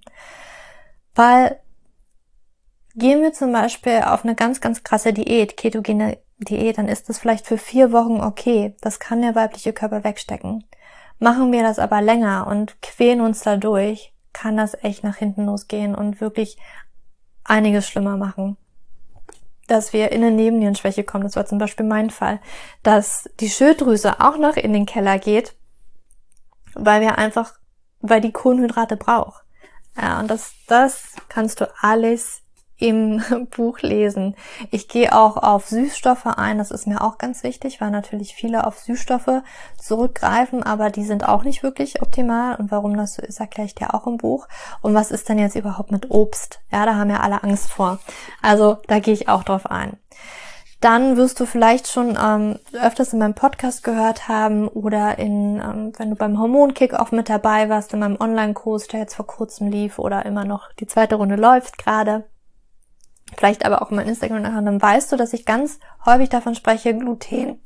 Weil 1.13 1.59
gehen 2.95 3.21
wir 3.21 3.33
zum 3.33 3.51
Beispiel 3.51 4.01
auf 4.05 4.23
eine 4.23 4.35
ganz, 4.35 4.61
ganz 4.61 4.83
krasse 4.83 5.13
Diät, 5.13 5.57
ketogene 5.57 6.17
Diät, 6.37 6.77
dann 6.77 6.87
ist 6.87 7.07
das 7.07 7.19
vielleicht 7.19 7.45
für 7.45 7.57
vier 7.57 7.91
Wochen 7.91 8.21
okay. 8.21 8.75
Das 8.81 8.99
kann 8.99 9.21
der 9.21 9.35
weibliche 9.35 9.73
Körper 9.73 10.03
wegstecken. 10.03 10.65
Machen 11.19 11.51
wir 11.51 11.63
das 11.63 11.79
aber 11.79 12.01
länger 12.01 12.47
und 12.47 12.81
quälen 12.81 13.21
uns 13.21 13.41
dadurch, 13.41 14.13
kann 14.33 14.57
das 14.57 14.75
echt 14.83 15.03
nach 15.03 15.15
hinten 15.15 15.45
losgehen 15.45 15.95
und 15.95 16.19
wirklich 16.19 16.57
einiges 17.45 17.87
schlimmer 17.87 18.17
machen. 18.17 18.57
Dass 19.67 19.93
wir 19.93 20.11
in 20.11 20.23
eine 20.23 20.35
Nebennierenschwäche 20.35 21.05
kommen, 21.05 21.23
das 21.23 21.37
war 21.37 21.45
zum 21.45 21.57
Beispiel 21.57 21.85
mein 21.85 22.09
Fall, 22.09 22.39
dass 22.83 23.29
die 23.39 23.49
Schilddrüse 23.49 24.19
auch 24.19 24.37
noch 24.37 24.57
in 24.57 24.73
den 24.73 24.85
Keller 24.85 25.17
geht, 25.19 25.55
weil 26.73 27.01
wir 27.01 27.17
einfach, 27.17 27.53
weil 28.01 28.19
die 28.19 28.33
Kohlenhydrate 28.33 28.97
braucht. 28.97 29.43
Ja, 29.97 30.19
und 30.19 30.29
das, 30.29 30.53
das 30.67 31.15
kannst 31.29 31.61
du 31.61 31.73
alles 31.79 32.44
im 32.77 33.21
Buch 33.55 33.79
lesen. 33.79 34.35
Ich 34.71 34.87
gehe 34.87 35.15
auch 35.15 35.37
auf 35.37 35.67
Süßstoffe 35.67 36.25
ein, 36.25 36.57
das 36.57 36.71
ist 36.71 36.87
mir 36.87 37.01
auch 37.01 37.17
ganz 37.17 37.43
wichtig, 37.43 37.81
weil 37.81 37.91
natürlich 37.91 38.35
viele 38.35 38.67
auf 38.67 38.79
Süßstoffe 38.79 39.41
zurückgreifen, 39.77 40.63
aber 40.63 40.89
die 40.89 41.05
sind 41.05 41.27
auch 41.27 41.43
nicht 41.43 41.63
wirklich 41.63 42.01
optimal. 42.01 42.55
Und 42.55 42.71
warum 42.71 42.97
das 42.97 43.15
so 43.15 43.21
ist, 43.21 43.39
erkläre 43.39 43.67
ich 43.67 43.75
dir 43.75 43.93
auch 43.93 44.07
im 44.07 44.17
Buch. 44.17 44.47
Und 44.81 44.93
was 44.93 45.11
ist 45.11 45.29
denn 45.29 45.39
jetzt 45.39 45.55
überhaupt 45.55 45.91
mit 45.91 46.11
Obst? 46.11 46.59
Ja, 46.71 46.85
da 46.85 46.95
haben 46.95 47.09
ja 47.09 47.21
alle 47.21 47.43
Angst 47.43 47.71
vor. 47.71 47.99
Also 48.41 48.77
da 48.87 48.99
gehe 48.99 49.13
ich 49.13 49.29
auch 49.29 49.43
drauf 49.43 49.65
ein. 49.67 49.97
Dann 50.81 51.17
wirst 51.17 51.39
du 51.39 51.45
vielleicht 51.45 51.87
schon 51.87 52.17
ähm, 52.21 52.59
öfters 52.73 53.13
in 53.13 53.19
meinem 53.19 53.33
Podcast 53.33 53.83
gehört 53.83 54.27
haben 54.27 54.67
oder 54.67 55.17
in, 55.17 55.59
ähm, 55.59 55.93
wenn 55.97 56.11
du 56.11 56.15
beim 56.15 56.37
Hormonkick-Off 56.37 57.11
mit 57.11 57.29
dabei 57.29 57.69
warst, 57.69 57.93
in 57.93 57.99
meinem 57.99 58.17
Online-Kurs, 58.19 58.87
der 58.87 58.99
jetzt 58.99 59.15
vor 59.15 59.25
kurzem 59.25 59.69
lief 59.69 59.97
oder 59.97 60.25
immer 60.25 60.45
noch 60.45 60.71
die 60.73 60.85
zweite 60.85 61.15
Runde 61.15 61.37
läuft 61.37 61.77
gerade 61.77 62.25
vielleicht 63.37 63.65
aber 63.65 63.81
auch 63.81 63.89
in 63.91 63.97
meinem 63.97 64.09
Instagram 64.09 64.41
nachher, 64.41 64.61
dann 64.61 64.81
weißt 64.81 65.11
du, 65.11 65.17
dass 65.17 65.33
ich 65.33 65.45
ganz 65.45 65.79
häufig 66.05 66.29
davon 66.29 66.55
spreche, 66.55 66.97
Gluten. 66.97 67.59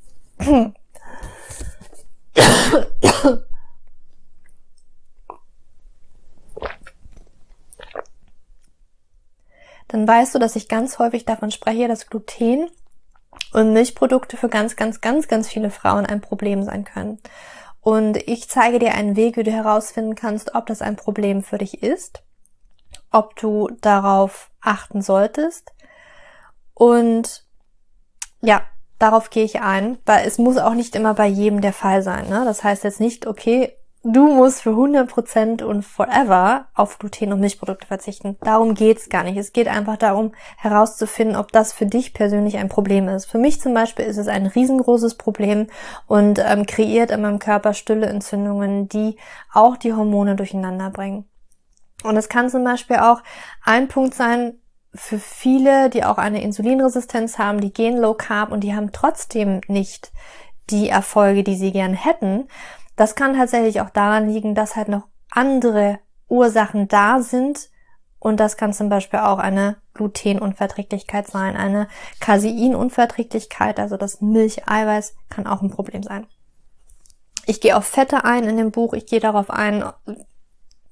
dann 9.87 10.07
weißt 10.07 10.35
du, 10.35 10.39
dass 10.39 10.55
ich 10.55 10.67
ganz 10.67 10.99
häufig 10.99 11.25
davon 11.25 11.51
spreche, 11.51 11.87
dass 11.87 12.07
Gluten 12.07 12.69
und 13.53 13.73
Milchprodukte 13.73 14.37
für 14.37 14.49
ganz, 14.49 14.75
ganz, 14.75 15.01
ganz, 15.01 15.27
ganz 15.27 15.49
viele 15.49 15.71
Frauen 15.71 16.05
ein 16.05 16.21
Problem 16.21 16.63
sein 16.63 16.85
können. 16.85 17.19
Und 17.81 18.17
ich 18.17 18.49
zeige 18.49 18.79
dir 18.79 18.93
einen 18.93 19.15
Weg, 19.15 19.37
wie 19.37 19.43
du 19.43 19.51
herausfinden 19.51 20.15
kannst, 20.15 20.53
ob 20.53 20.65
das 20.67 20.81
ein 20.81 20.95
Problem 20.95 21.43
für 21.43 21.57
dich 21.57 21.81
ist 21.81 22.23
ob 23.11 23.35
du 23.35 23.69
darauf 23.81 24.49
achten 24.61 25.01
solltest. 25.01 25.73
Und 26.73 27.45
ja, 28.41 28.61
darauf 28.99 29.29
gehe 29.29 29.43
ich 29.43 29.61
ein, 29.61 29.97
weil 30.05 30.27
es 30.27 30.37
muss 30.37 30.57
auch 30.57 30.73
nicht 30.73 30.95
immer 30.95 31.13
bei 31.13 31.27
jedem 31.27 31.61
der 31.61 31.73
Fall 31.73 32.01
sein. 32.03 32.29
Ne? 32.29 32.43
Das 32.45 32.63
heißt 32.63 32.83
jetzt 32.83 32.99
nicht, 32.99 33.27
okay, 33.27 33.73
du 34.03 34.27
musst 34.27 34.61
für 34.61 34.71
100% 34.71 35.63
und 35.63 35.83
forever 35.83 36.67
auf 36.73 36.99
Gluten 36.99 37.33
und 37.33 37.39
Milchprodukte 37.39 37.87
verzichten. 37.87 38.37
Darum 38.41 38.75
geht's 38.75 39.09
gar 39.09 39.23
nicht. 39.23 39.37
Es 39.37 39.53
geht 39.53 39.67
einfach 39.67 39.97
darum, 39.97 40.33
herauszufinden, 40.57 41.35
ob 41.35 41.51
das 41.51 41.73
für 41.73 41.85
dich 41.85 42.13
persönlich 42.13 42.57
ein 42.57 42.69
Problem 42.69 43.07
ist. 43.07 43.25
Für 43.25 43.37
mich 43.37 43.59
zum 43.59 43.73
Beispiel 43.73 44.05
ist 44.05 44.17
es 44.17 44.27
ein 44.27 44.45
riesengroßes 44.45 45.15
Problem 45.15 45.67
und 46.07 46.39
ähm, 46.39 46.65
kreiert 46.65 47.11
in 47.11 47.21
meinem 47.21 47.39
Körper 47.39 47.73
stille 47.73 48.07
Entzündungen, 48.07 48.87
die 48.87 49.17
auch 49.53 49.77
die 49.77 49.93
Hormone 49.93 50.35
durcheinander 50.35 50.89
bringen. 50.89 51.28
Und 52.03 52.15
es 52.17 52.29
kann 52.29 52.49
zum 52.49 52.63
Beispiel 52.63 52.97
auch 52.97 53.21
ein 53.63 53.87
Punkt 53.87 54.13
sein 54.13 54.53
für 54.93 55.19
viele, 55.19 55.89
die 55.89 56.03
auch 56.03 56.17
eine 56.17 56.41
Insulinresistenz 56.41 57.37
haben, 57.37 57.61
die 57.61 57.73
gehen 57.73 57.97
low 57.97 58.13
carb 58.13 58.51
und 58.51 58.61
die 58.61 58.75
haben 58.75 58.91
trotzdem 58.91 59.61
nicht 59.67 60.11
die 60.69 60.89
Erfolge, 60.89 61.43
die 61.43 61.55
sie 61.55 61.71
gern 61.71 61.93
hätten. 61.93 62.47
Das 62.95 63.15
kann 63.15 63.35
tatsächlich 63.35 63.81
auch 63.81 63.89
daran 63.89 64.29
liegen, 64.29 64.55
dass 64.55 64.75
halt 64.75 64.87
noch 64.87 65.07
andere 65.29 65.99
Ursachen 66.27 66.87
da 66.87 67.21
sind. 67.21 67.69
Und 68.19 68.39
das 68.39 68.57
kann 68.57 68.73
zum 68.73 68.89
Beispiel 68.89 69.19
auch 69.19 69.39
eine 69.39 69.77
Glutenunverträglichkeit 69.93 71.27
sein, 71.27 71.55
eine 71.55 71.87
Caseinunverträglichkeit, 72.19 73.79
also 73.79 73.95
das 73.95 74.21
Milcheiweiß 74.21 75.15
kann 75.29 75.47
auch 75.47 75.61
ein 75.61 75.69
Problem 75.69 76.03
sein. 76.03 76.27
Ich 77.45 77.61
gehe 77.61 77.75
auf 77.75 77.85
Fette 77.85 78.25
ein 78.25 78.43
in 78.43 78.57
dem 78.57 78.71
Buch, 78.71 78.93
ich 78.93 79.05
gehe 79.05 79.19
darauf 79.19 79.49
ein, 79.49 79.83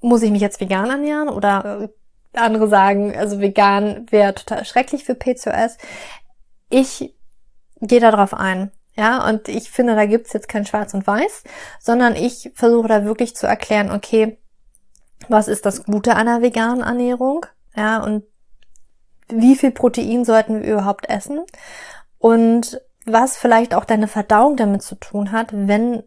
muss 0.00 0.22
ich 0.22 0.30
mich 0.30 0.42
jetzt 0.42 0.60
vegan 0.60 0.90
ernähren 0.90 1.28
oder 1.28 1.90
andere 2.34 2.68
sagen, 2.68 3.16
also 3.16 3.40
vegan 3.40 4.06
wäre 4.10 4.34
total 4.34 4.64
schrecklich 4.64 5.04
für 5.04 5.14
PCOS. 5.14 5.76
Ich 6.70 7.14
gehe 7.80 8.00
da 8.00 8.10
drauf 8.10 8.34
ein. 8.34 8.70
Ja, 8.96 9.28
und 9.28 9.48
ich 9.48 9.70
finde, 9.70 9.94
da 9.94 10.06
gibt's 10.06 10.32
jetzt 10.32 10.48
kein 10.48 10.66
Schwarz 10.66 10.92
und 10.92 11.06
Weiß, 11.06 11.44
sondern 11.78 12.16
ich 12.16 12.50
versuche 12.54 12.88
da 12.88 13.04
wirklich 13.04 13.36
zu 13.36 13.46
erklären, 13.46 13.92
okay, 13.92 14.38
was 15.28 15.46
ist 15.46 15.66
das 15.66 15.84
Gute 15.84 16.16
einer 16.16 16.42
veganen 16.42 16.82
Ernährung? 16.82 17.46
Ja, 17.76 18.02
und 18.02 18.24
wie 19.28 19.54
viel 19.54 19.70
Protein 19.70 20.24
sollten 20.24 20.62
wir 20.62 20.72
überhaupt 20.72 21.08
essen? 21.08 21.42
Und 22.18 22.80
was 23.04 23.36
vielleicht 23.36 23.74
auch 23.74 23.84
deine 23.84 24.08
Verdauung 24.08 24.56
damit 24.56 24.82
zu 24.82 24.96
tun 24.96 25.30
hat, 25.30 25.50
wenn 25.52 26.02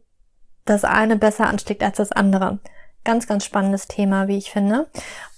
das 0.66 0.84
eine 0.84 1.16
besser 1.16 1.48
ansteckt 1.48 1.84
als 1.84 1.98
das 1.98 2.12
andere. 2.12 2.60
Ganz, 3.04 3.26
ganz 3.26 3.46
spannendes 3.46 3.88
Thema, 3.88 4.28
wie 4.28 4.38
ich 4.38 4.52
finde. 4.52 4.88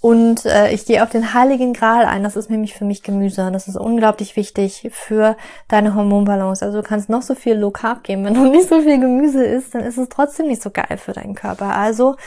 Und 0.02 0.46
äh, 0.46 0.72
ich 0.72 0.86
gehe 0.86 1.02
auf 1.02 1.10
den 1.10 1.34
Heiligen 1.34 1.72
Gral 1.72 2.06
ein. 2.06 2.24
Das 2.24 2.36
ist 2.36 2.50
nämlich 2.50 2.74
für 2.74 2.84
mich 2.84 3.04
Gemüse. 3.04 3.50
Das 3.54 3.70
ist 3.70 3.78
unglaublich 3.78 4.36
wichtig 4.36 4.90
für 4.92 5.38
deine 5.70 5.96
Hormonbalance. 5.96 6.66
Also 6.66 6.82
du 6.82 6.88
kannst 6.88 7.08
noch 7.10 7.22
so 7.22 7.36
viel 7.36 7.56
Low 7.56 7.72
Carb 7.72 8.04
geben. 8.04 8.26
Wenn 8.26 8.34
du 8.34 8.50
nicht 8.50 8.68
so 8.68 8.82
viel 8.82 9.00
Gemüse 9.00 9.46
isst, 9.46 9.76
dann 9.76 9.84
ist 9.84 9.98
es 9.98 10.10
trotzdem 10.10 10.48
nicht 10.48 10.62
so 10.62 10.72
geil 10.72 10.98
für 10.98 11.14
deinen 11.14 11.36
Körper. 11.36 11.74
Also 11.74 12.18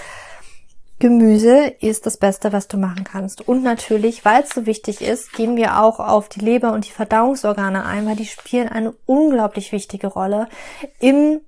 Gemüse 0.98 1.66
ist 1.80 2.06
das 2.06 2.16
Beste, 2.16 2.54
was 2.54 2.68
du 2.68 2.78
machen 2.78 3.04
kannst. 3.04 3.46
Und 3.46 3.62
natürlich, 3.62 4.24
weil 4.24 4.42
es 4.42 4.50
so 4.50 4.64
wichtig 4.64 5.02
ist, 5.02 5.34
gehen 5.34 5.56
wir 5.56 5.82
auch 5.82 6.00
auf 6.00 6.30
die 6.30 6.40
Leber 6.40 6.72
und 6.72 6.86
die 6.86 6.92
Verdauungsorgane 6.92 7.84
ein, 7.84 8.06
weil 8.06 8.16
die 8.16 8.24
spielen 8.24 8.68
eine 8.68 8.94
unglaublich 9.04 9.72
wichtige 9.72 10.06
Rolle 10.06 10.48
im 10.98 11.40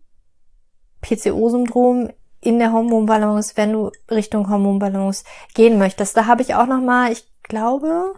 PCO-Syndrom, 1.00 2.10
in 2.40 2.58
der 2.58 2.72
Hormonbalance, 2.72 3.56
wenn 3.56 3.72
du 3.72 3.90
Richtung 4.10 4.48
Hormonbalance 4.48 5.24
gehen 5.54 5.78
möchtest. 5.78 6.16
Da 6.16 6.26
habe 6.26 6.42
ich 6.42 6.54
auch 6.54 6.66
noch 6.66 6.80
mal, 6.80 7.10
ich 7.12 7.24
glaube, 7.42 8.14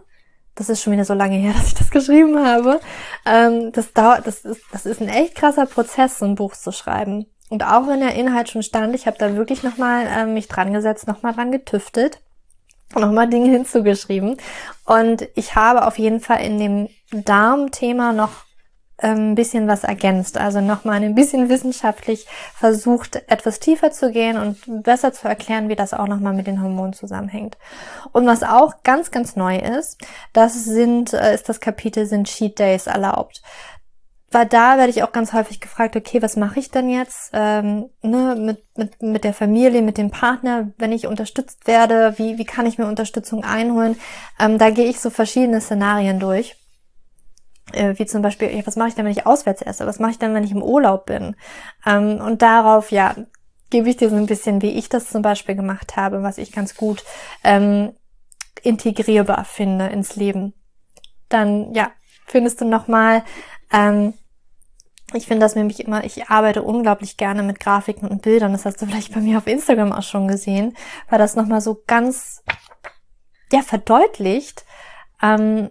das 0.55 0.69
ist 0.69 0.81
schon 0.81 0.93
wieder 0.93 1.05
so 1.05 1.13
lange 1.13 1.37
her, 1.37 1.53
dass 1.57 1.67
ich 1.67 1.75
das 1.75 1.89
geschrieben 1.89 2.43
habe. 2.43 2.79
Ähm, 3.25 3.71
das 3.71 3.93
dauert, 3.93 4.27
das 4.27 4.45
ist, 4.45 4.61
das 4.71 4.85
ist 4.85 5.01
ein 5.01 5.09
echt 5.09 5.35
krasser 5.35 5.65
Prozess, 5.65 6.19
so 6.19 6.25
ein 6.25 6.35
Buch 6.35 6.55
zu 6.55 6.71
schreiben. 6.71 7.25
Und 7.49 7.63
auch 7.63 7.87
wenn 7.87 7.99
der 7.99 8.15
Inhalt 8.15 8.49
schon 8.49 8.63
stand, 8.63 8.95
ich 8.95 9.07
habe 9.07 9.17
da 9.17 9.35
wirklich 9.35 9.63
noch 9.63 9.77
mal 9.77 10.07
ähm, 10.07 10.33
mich 10.33 10.47
dran 10.47 10.71
gesetzt, 10.71 11.07
noch 11.07 11.21
mal 11.21 11.33
dran 11.33 11.51
getüftet 11.51 12.21
noch 12.99 13.11
mal 13.11 13.27
Dinge 13.27 13.49
hinzugeschrieben. 13.51 14.37
Und 14.85 15.27
ich 15.35 15.55
habe 15.55 15.87
auf 15.87 15.97
jeden 15.97 16.19
Fall 16.19 16.43
in 16.43 16.59
dem 16.59 16.89
Darmthema 17.11 18.11
noch 18.13 18.31
ein 19.01 19.17
ähm, 19.17 19.35
bisschen 19.35 19.67
was 19.67 19.83
ergänzt. 19.83 20.37
Also 20.37 20.61
nochmal 20.61 21.01
ein 21.03 21.15
bisschen 21.15 21.49
wissenschaftlich 21.49 22.27
versucht, 22.55 23.21
etwas 23.27 23.59
tiefer 23.59 23.91
zu 23.91 24.11
gehen 24.11 24.37
und 24.37 24.83
besser 24.83 25.13
zu 25.13 25.27
erklären, 25.27 25.69
wie 25.69 25.75
das 25.75 25.93
auch 25.93 26.07
nochmal 26.07 26.33
mit 26.33 26.47
den 26.47 26.61
Hormonen 26.61 26.93
zusammenhängt. 26.93 27.57
Und 28.11 28.27
was 28.27 28.43
auch 28.43 28.83
ganz, 28.83 29.11
ganz 29.11 29.35
neu 29.35 29.57
ist, 29.57 29.97
das 30.33 30.63
sind, 30.63 31.13
äh, 31.13 31.33
ist 31.33 31.49
das 31.49 31.59
Kapitel, 31.59 32.05
sind 32.05 32.27
Cheat 32.27 32.59
Days 32.59 32.87
erlaubt. 32.87 33.41
Weil 34.33 34.45
da 34.45 34.77
werde 34.77 34.91
ich 34.91 35.03
auch 35.03 35.11
ganz 35.11 35.33
häufig 35.33 35.59
gefragt, 35.59 35.97
okay, 35.97 36.21
was 36.21 36.37
mache 36.37 36.57
ich 36.57 36.71
denn 36.71 36.89
jetzt 36.89 37.31
ähm, 37.33 37.89
ne, 38.01 38.37
mit, 38.39 38.63
mit, 38.77 39.01
mit 39.01 39.23
der 39.25 39.33
Familie, 39.33 39.81
mit 39.81 39.97
dem 39.97 40.09
Partner, 40.09 40.71
wenn 40.77 40.93
ich 40.93 41.05
unterstützt 41.05 41.67
werde, 41.67 42.13
wie, 42.17 42.37
wie 42.37 42.45
kann 42.45 42.65
ich 42.65 42.77
mir 42.77 42.87
Unterstützung 42.87 43.43
einholen? 43.43 43.97
Ähm, 44.39 44.57
da 44.57 44.69
gehe 44.69 44.89
ich 44.89 45.01
so 45.01 45.09
verschiedene 45.09 45.59
Szenarien 45.59 46.21
durch 46.21 46.55
äh, 47.73 47.97
wie 47.97 48.05
zum 48.05 48.21
Beispiel, 48.21 48.55
ja, 48.55 48.65
was 48.65 48.75
mache 48.75 48.89
ich 48.89 48.95
denn, 48.95 49.05
wenn 49.05 49.11
ich 49.11 49.25
auswärts 49.25 49.61
esse? 49.61 49.85
Was 49.85 49.99
mache 49.99 50.11
ich 50.11 50.19
denn, 50.19 50.33
wenn 50.33 50.43
ich 50.43 50.51
im 50.51 50.63
Urlaub 50.63 51.05
bin? 51.05 51.35
Ähm, 51.85 52.19
und 52.21 52.41
darauf, 52.41 52.91
ja, 52.91 53.15
gebe 53.69 53.89
ich 53.89 53.97
dir 53.97 54.09
so 54.09 54.15
ein 54.15 54.25
bisschen, 54.25 54.61
wie 54.61 54.71
ich 54.71 54.89
das 54.89 55.09
zum 55.09 55.21
Beispiel 55.21 55.55
gemacht 55.55 55.95
habe, 55.95 56.23
was 56.23 56.37
ich 56.37 56.51
ganz 56.51 56.75
gut 56.75 57.03
ähm, 57.43 57.93
integrierbar 58.61 59.45
finde 59.45 59.87
ins 59.87 60.15
Leben. 60.15 60.53
Dann, 61.29 61.73
ja, 61.73 61.91
findest 62.25 62.61
du 62.61 62.65
nochmal, 62.65 63.23
ähm, 63.71 64.13
ich 65.13 65.27
finde 65.27 65.41
das 65.41 65.55
nämlich 65.55 65.81
immer, 65.81 66.03
ich 66.03 66.29
arbeite 66.29 66.63
unglaublich 66.63 67.17
gerne 67.17 67.43
mit 67.43 67.59
Grafiken 67.59 68.07
und 68.07 68.21
Bildern. 68.21 68.53
Das 68.53 68.65
hast 68.65 68.81
du 68.81 68.85
vielleicht 68.85 69.13
bei 69.13 69.19
mir 69.19 69.37
auf 69.37 69.47
Instagram 69.47 69.91
auch 69.91 70.03
schon 70.03 70.27
gesehen, 70.27 70.75
weil 71.09 71.19
das 71.19 71.35
nochmal 71.35 71.61
so 71.61 71.81
ganz, 71.87 72.43
ja, 73.51 73.61
verdeutlicht, 73.61 74.65
ähm, 75.21 75.69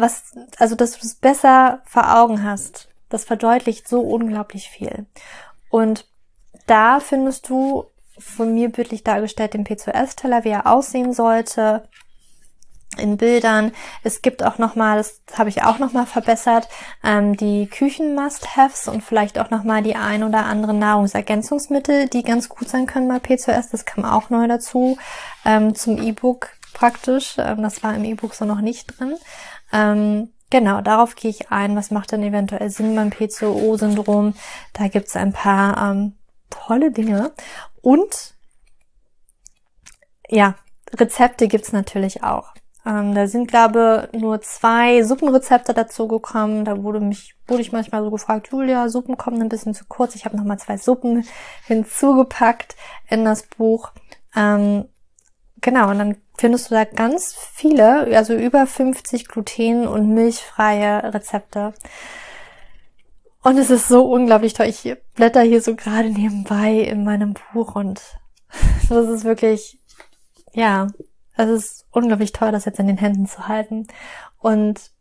was, 0.00 0.32
also 0.58 0.74
dass 0.74 0.92
du 0.92 1.06
es 1.06 1.14
besser 1.14 1.80
vor 1.84 2.16
Augen 2.16 2.42
hast. 2.42 2.88
Das 3.08 3.24
verdeutlicht 3.24 3.88
so 3.88 4.00
unglaublich 4.00 4.68
viel. 4.68 5.06
Und 5.70 6.06
da 6.66 7.00
findest 7.00 7.48
du 7.48 7.86
von 8.18 8.54
mir 8.54 8.68
bildlich 8.68 9.04
dargestellt 9.04 9.54
den 9.54 9.64
P2S-Teller, 9.64 10.44
wie 10.44 10.50
er 10.50 10.66
aussehen 10.66 11.12
sollte 11.12 11.88
in 12.96 13.16
Bildern. 13.16 13.72
Es 14.02 14.22
gibt 14.22 14.42
auch 14.42 14.58
nochmal, 14.58 14.96
das 14.98 15.20
habe 15.36 15.48
ich 15.48 15.62
auch 15.62 15.78
nochmal 15.78 16.06
verbessert, 16.06 16.68
ähm, 17.04 17.36
die 17.36 17.66
Küchen-Must-Haves 17.66 18.88
und 18.88 19.02
vielleicht 19.02 19.38
auch 19.38 19.50
nochmal 19.50 19.82
die 19.82 19.94
ein 19.94 20.24
oder 20.24 20.46
anderen 20.46 20.78
Nahrungsergänzungsmittel, 20.78 22.08
die 22.08 22.22
ganz 22.22 22.48
gut 22.48 22.68
sein 22.68 22.86
können 22.86 23.08
bei 23.08 23.16
P2S. 23.16 23.70
Das 23.70 23.84
kam 23.84 24.04
auch 24.04 24.30
neu 24.30 24.48
dazu 24.48 24.98
ähm, 25.44 25.74
zum 25.74 26.02
E-Book 26.02 26.50
praktisch. 26.72 27.36
Ähm, 27.38 27.62
das 27.62 27.82
war 27.82 27.94
im 27.94 28.04
E-Book 28.04 28.34
so 28.34 28.44
noch 28.44 28.60
nicht 28.60 28.98
drin. 28.98 29.14
Ähm, 29.72 30.30
genau, 30.50 30.80
darauf 30.80 31.14
gehe 31.14 31.30
ich 31.30 31.50
ein. 31.50 31.76
Was 31.76 31.90
macht 31.90 32.12
denn 32.12 32.22
eventuell 32.22 32.70
Sinn 32.70 32.94
beim 32.94 33.10
P2O-Syndrom? 33.10 34.34
Da 34.72 34.88
gibt's 34.88 35.16
ein 35.16 35.32
paar 35.32 35.90
ähm, 35.90 36.14
tolle 36.50 36.90
Dinge. 36.90 37.32
Und 37.82 38.34
ja, 40.28 40.54
Rezepte 40.94 41.48
gibt's 41.48 41.72
natürlich 41.72 42.22
auch. 42.22 42.52
Ähm, 42.86 43.14
da 43.14 43.26
sind, 43.26 43.48
glaube 43.48 44.08
nur 44.12 44.40
zwei 44.40 45.02
Suppenrezepte 45.02 45.74
dazu 45.74 46.08
gekommen. 46.08 46.64
Da 46.64 46.82
wurde 46.82 47.00
mich, 47.00 47.34
wurde 47.46 47.60
ich 47.60 47.72
manchmal 47.72 48.02
so 48.02 48.10
gefragt, 48.10 48.48
Julia, 48.50 48.88
Suppen 48.88 49.16
kommen 49.16 49.42
ein 49.42 49.48
bisschen 49.48 49.74
zu 49.74 49.84
kurz. 49.86 50.14
Ich 50.14 50.24
habe 50.24 50.36
nochmal 50.36 50.58
zwei 50.58 50.78
Suppen 50.78 51.26
hinzugepackt 51.66 52.76
in 53.08 53.24
das 53.24 53.42
Buch. 53.42 53.92
Ähm, 54.34 54.86
genau, 55.60 55.90
und 55.90 55.98
dann 55.98 56.16
findest 56.38 56.70
du 56.70 56.74
da 56.74 56.84
ganz 56.84 57.34
viele, 57.52 58.16
also 58.16 58.32
über 58.32 58.66
50 58.66 59.28
gluten- 59.28 59.86
und 59.86 60.14
milchfreie 60.14 61.12
Rezepte. 61.12 61.74
Und 63.42 63.58
es 63.58 63.70
ist 63.70 63.88
so 63.88 64.10
unglaublich 64.10 64.54
toll. 64.54 64.66
Ich 64.66 64.96
blätter 65.14 65.42
hier 65.42 65.60
so 65.60 65.74
gerade 65.74 66.10
nebenbei 66.10 66.72
in 66.72 67.04
meinem 67.04 67.34
Buch 67.52 67.74
und 67.74 68.00
das 68.88 69.08
ist 69.08 69.24
wirklich, 69.24 69.78
ja, 70.52 70.86
es 71.36 71.48
ist 71.48 71.86
unglaublich 71.90 72.32
toll, 72.32 72.52
das 72.52 72.64
jetzt 72.64 72.78
in 72.78 72.86
den 72.86 72.98
Händen 72.98 73.26
zu 73.26 73.48
halten. 73.48 73.86
Und 74.38 74.92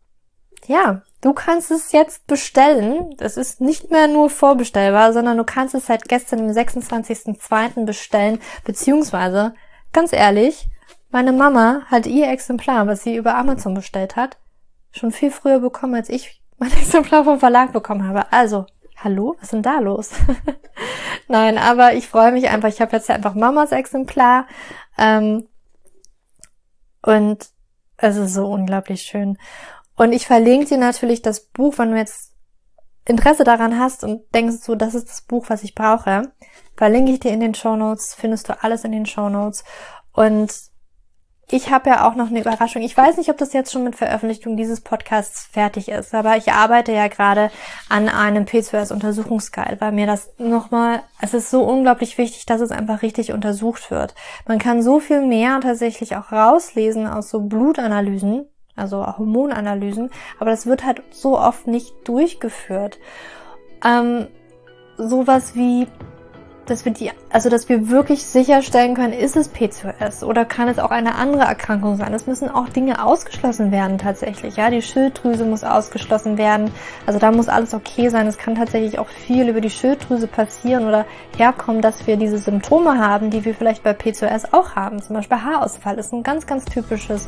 ja, 0.65 1.03
du 1.21 1.33
kannst 1.33 1.69
es 1.71 1.91
jetzt 1.91 2.25
bestellen. 2.27 3.15
Es 3.19 3.37
ist 3.37 3.61
nicht 3.61 3.91
mehr 3.91 4.07
nur 4.07 4.29
vorbestellbar, 4.29 5.13
sondern 5.13 5.37
du 5.37 5.43
kannst 5.43 5.75
es 5.75 5.85
seit 5.85 6.07
gestern, 6.09 6.41
am 6.41 6.47
26.02. 6.47 7.85
bestellen. 7.85 8.39
Beziehungsweise, 8.65 9.53
ganz 9.93 10.13
ehrlich, 10.13 10.67
meine 11.09 11.31
Mama 11.31 11.81
hat 11.85 12.05
ihr 12.05 12.29
Exemplar, 12.29 12.87
was 12.87 13.03
sie 13.03 13.15
über 13.15 13.35
Amazon 13.35 13.73
bestellt 13.73 14.15
hat, 14.15 14.37
schon 14.91 15.11
viel 15.11 15.31
früher 15.31 15.59
bekommen, 15.59 15.95
als 15.95 16.09
ich 16.09 16.41
mein 16.57 16.71
Exemplar 16.81 17.23
vom 17.23 17.39
Verlag 17.39 17.73
bekommen 17.73 18.07
habe. 18.07 18.31
Also, 18.31 18.65
hallo, 18.97 19.35
was 19.35 19.43
ist 19.43 19.53
denn 19.53 19.63
da 19.63 19.79
los? 19.79 20.11
Nein, 21.27 21.57
aber 21.57 21.93
ich 21.93 22.07
freue 22.07 22.31
mich 22.31 22.49
einfach. 22.49 22.69
Ich 22.69 22.81
habe 22.81 22.95
jetzt 22.95 23.09
einfach 23.09 23.35
Mamas 23.35 23.71
Exemplar. 23.71 24.47
Ähm, 24.97 25.47
und 27.01 27.49
es 27.97 28.15
ist 28.15 28.33
so 28.33 28.47
unglaublich 28.47 29.03
schön. 29.03 29.37
Und 29.95 30.13
ich 30.13 30.27
verlinke 30.27 30.67
dir 30.67 30.77
natürlich 30.77 31.21
das 31.21 31.45
Buch, 31.47 31.77
wenn 31.77 31.91
du 31.91 31.97
jetzt 31.97 32.33
Interesse 33.05 33.43
daran 33.43 33.79
hast 33.79 34.03
und 34.03 34.21
denkst 34.33 34.57
so, 34.61 34.75
das 34.75 34.93
ist 34.93 35.09
das 35.09 35.21
Buch, 35.21 35.45
was 35.47 35.63
ich 35.63 35.73
brauche. 35.73 36.33
Verlinke 36.75 37.11
ich 37.11 37.19
dir 37.19 37.31
in 37.31 37.39
den 37.39 37.55
Show 37.55 37.75
Notes, 37.75 38.13
findest 38.13 38.49
du 38.49 38.61
alles 38.61 38.83
in 38.83 38.91
den 38.91 39.05
Show 39.05 39.29
Notes. 39.29 39.63
Und 40.11 40.53
ich 41.49 41.71
habe 41.71 41.89
ja 41.89 42.07
auch 42.07 42.15
noch 42.15 42.27
eine 42.27 42.41
Überraschung. 42.41 42.81
Ich 42.81 42.97
weiß 42.97 43.15
nicht, 43.15 43.29
ob 43.29 43.37
das 43.37 43.53
jetzt 43.53 43.71
schon 43.71 43.85
mit 43.85 43.95
Veröffentlichung 43.95 44.57
dieses 44.57 44.81
Podcasts 44.81 45.45
fertig 45.45 45.87
ist, 45.87 46.13
aber 46.13 46.35
ich 46.35 46.51
arbeite 46.51 46.91
ja 46.91 47.07
gerade 47.07 47.51
an 47.87 48.09
einem 48.09 48.43
P2S-Untersuchungsguide, 48.43 49.79
weil 49.79 49.93
mir 49.93 50.07
das 50.07 50.29
nochmal, 50.37 51.03
es 51.21 51.33
ist 51.33 51.49
so 51.49 51.63
unglaublich 51.63 52.17
wichtig, 52.17 52.45
dass 52.45 52.59
es 52.59 52.71
einfach 52.71 53.01
richtig 53.01 53.31
untersucht 53.31 53.91
wird. 53.91 54.13
Man 54.45 54.59
kann 54.59 54.81
so 54.81 54.99
viel 54.99 55.21
mehr 55.25 55.61
tatsächlich 55.61 56.17
auch 56.17 56.33
rauslesen 56.33 57.07
aus 57.07 57.29
so 57.29 57.39
Blutanalysen, 57.39 58.45
also 58.75 59.05
Hormonanalysen, 59.05 60.11
aber 60.39 60.49
das 60.49 60.65
wird 60.65 60.83
halt 60.83 61.01
so 61.11 61.39
oft 61.39 61.65
nicht 61.65 61.93
durchgeführt. 62.03 62.99
Ähm, 63.85 64.27
sowas 64.97 65.55
wie 65.55 65.87
dass 66.69 66.85
wir 66.85 66.91
die, 66.91 67.11
also 67.29 67.49
dass 67.49 67.69
wir 67.69 67.89
wirklich 67.89 68.23
sicherstellen 68.23 68.95
können, 68.95 69.13
ist 69.13 69.35
es 69.35 69.53
P2S 69.53 70.23
oder 70.23 70.45
kann 70.45 70.67
es 70.67 70.79
auch 70.79 70.91
eine 70.91 71.15
andere 71.15 71.43
Erkrankung 71.43 71.97
sein? 71.97 72.13
Es 72.13 72.27
müssen 72.27 72.49
auch 72.49 72.69
Dinge 72.69 73.03
ausgeschlossen 73.03 73.71
werden 73.71 73.97
tatsächlich. 73.97 74.57
Ja, 74.57 74.69
die 74.69 74.81
Schilddrüse 74.81 75.45
muss 75.45 75.63
ausgeschlossen 75.63 76.37
werden. 76.37 76.71
Also 77.05 77.19
da 77.19 77.31
muss 77.31 77.47
alles 77.47 77.73
okay 77.73 78.09
sein. 78.09 78.27
Es 78.27 78.37
kann 78.37 78.55
tatsächlich 78.55 78.99
auch 78.99 79.07
viel 79.07 79.47
über 79.49 79.61
die 79.61 79.69
Schilddrüse 79.69 80.27
passieren 80.27 80.87
oder 80.87 81.05
herkommen, 81.37 81.81
dass 81.81 82.05
wir 82.05 82.17
diese 82.17 82.37
Symptome 82.37 82.99
haben, 82.99 83.29
die 83.29 83.45
wir 83.45 83.55
vielleicht 83.55 83.83
bei 83.83 83.91
P2S 83.91 84.53
auch 84.53 84.75
haben. 84.75 85.01
Zum 85.01 85.15
Beispiel 85.15 85.37
Haarausfall 85.37 85.97
ist 85.97 86.13
ein 86.13 86.23
ganz, 86.23 86.45
ganz 86.45 86.65
typisches 86.65 87.27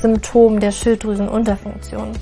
Symptom 0.00 0.60
der 0.60 0.72
Schilddrüsenunterfunktion. 0.72 2.12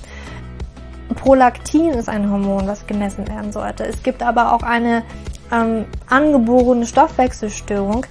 Prolaktin 1.14 1.90
ist 1.90 2.08
ein 2.08 2.30
Hormon, 2.30 2.66
was 2.66 2.86
gemessen 2.86 3.26
werden 3.26 3.52
sollte. 3.52 3.84
Es 3.84 4.02
gibt 4.02 4.22
aber 4.22 4.52
auch 4.52 4.62
eine 4.62 5.02
ähm, 5.52 5.84
angeborene 6.08 6.86
Stoffwechselstörung, 6.86 8.06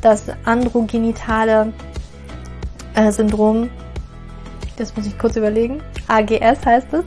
das 0.00 0.24
androgenitale 0.44 1.72
äh, 2.94 3.10
Syndrom, 3.10 3.70
das 4.76 4.96
muss 4.96 5.06
ich 5.06 5.18
kurz 5.18 5.36
überlegen, 5.36 5.82
AGS 6.08 6.64
heißt 6.64 6.92
es, 6.92 7.04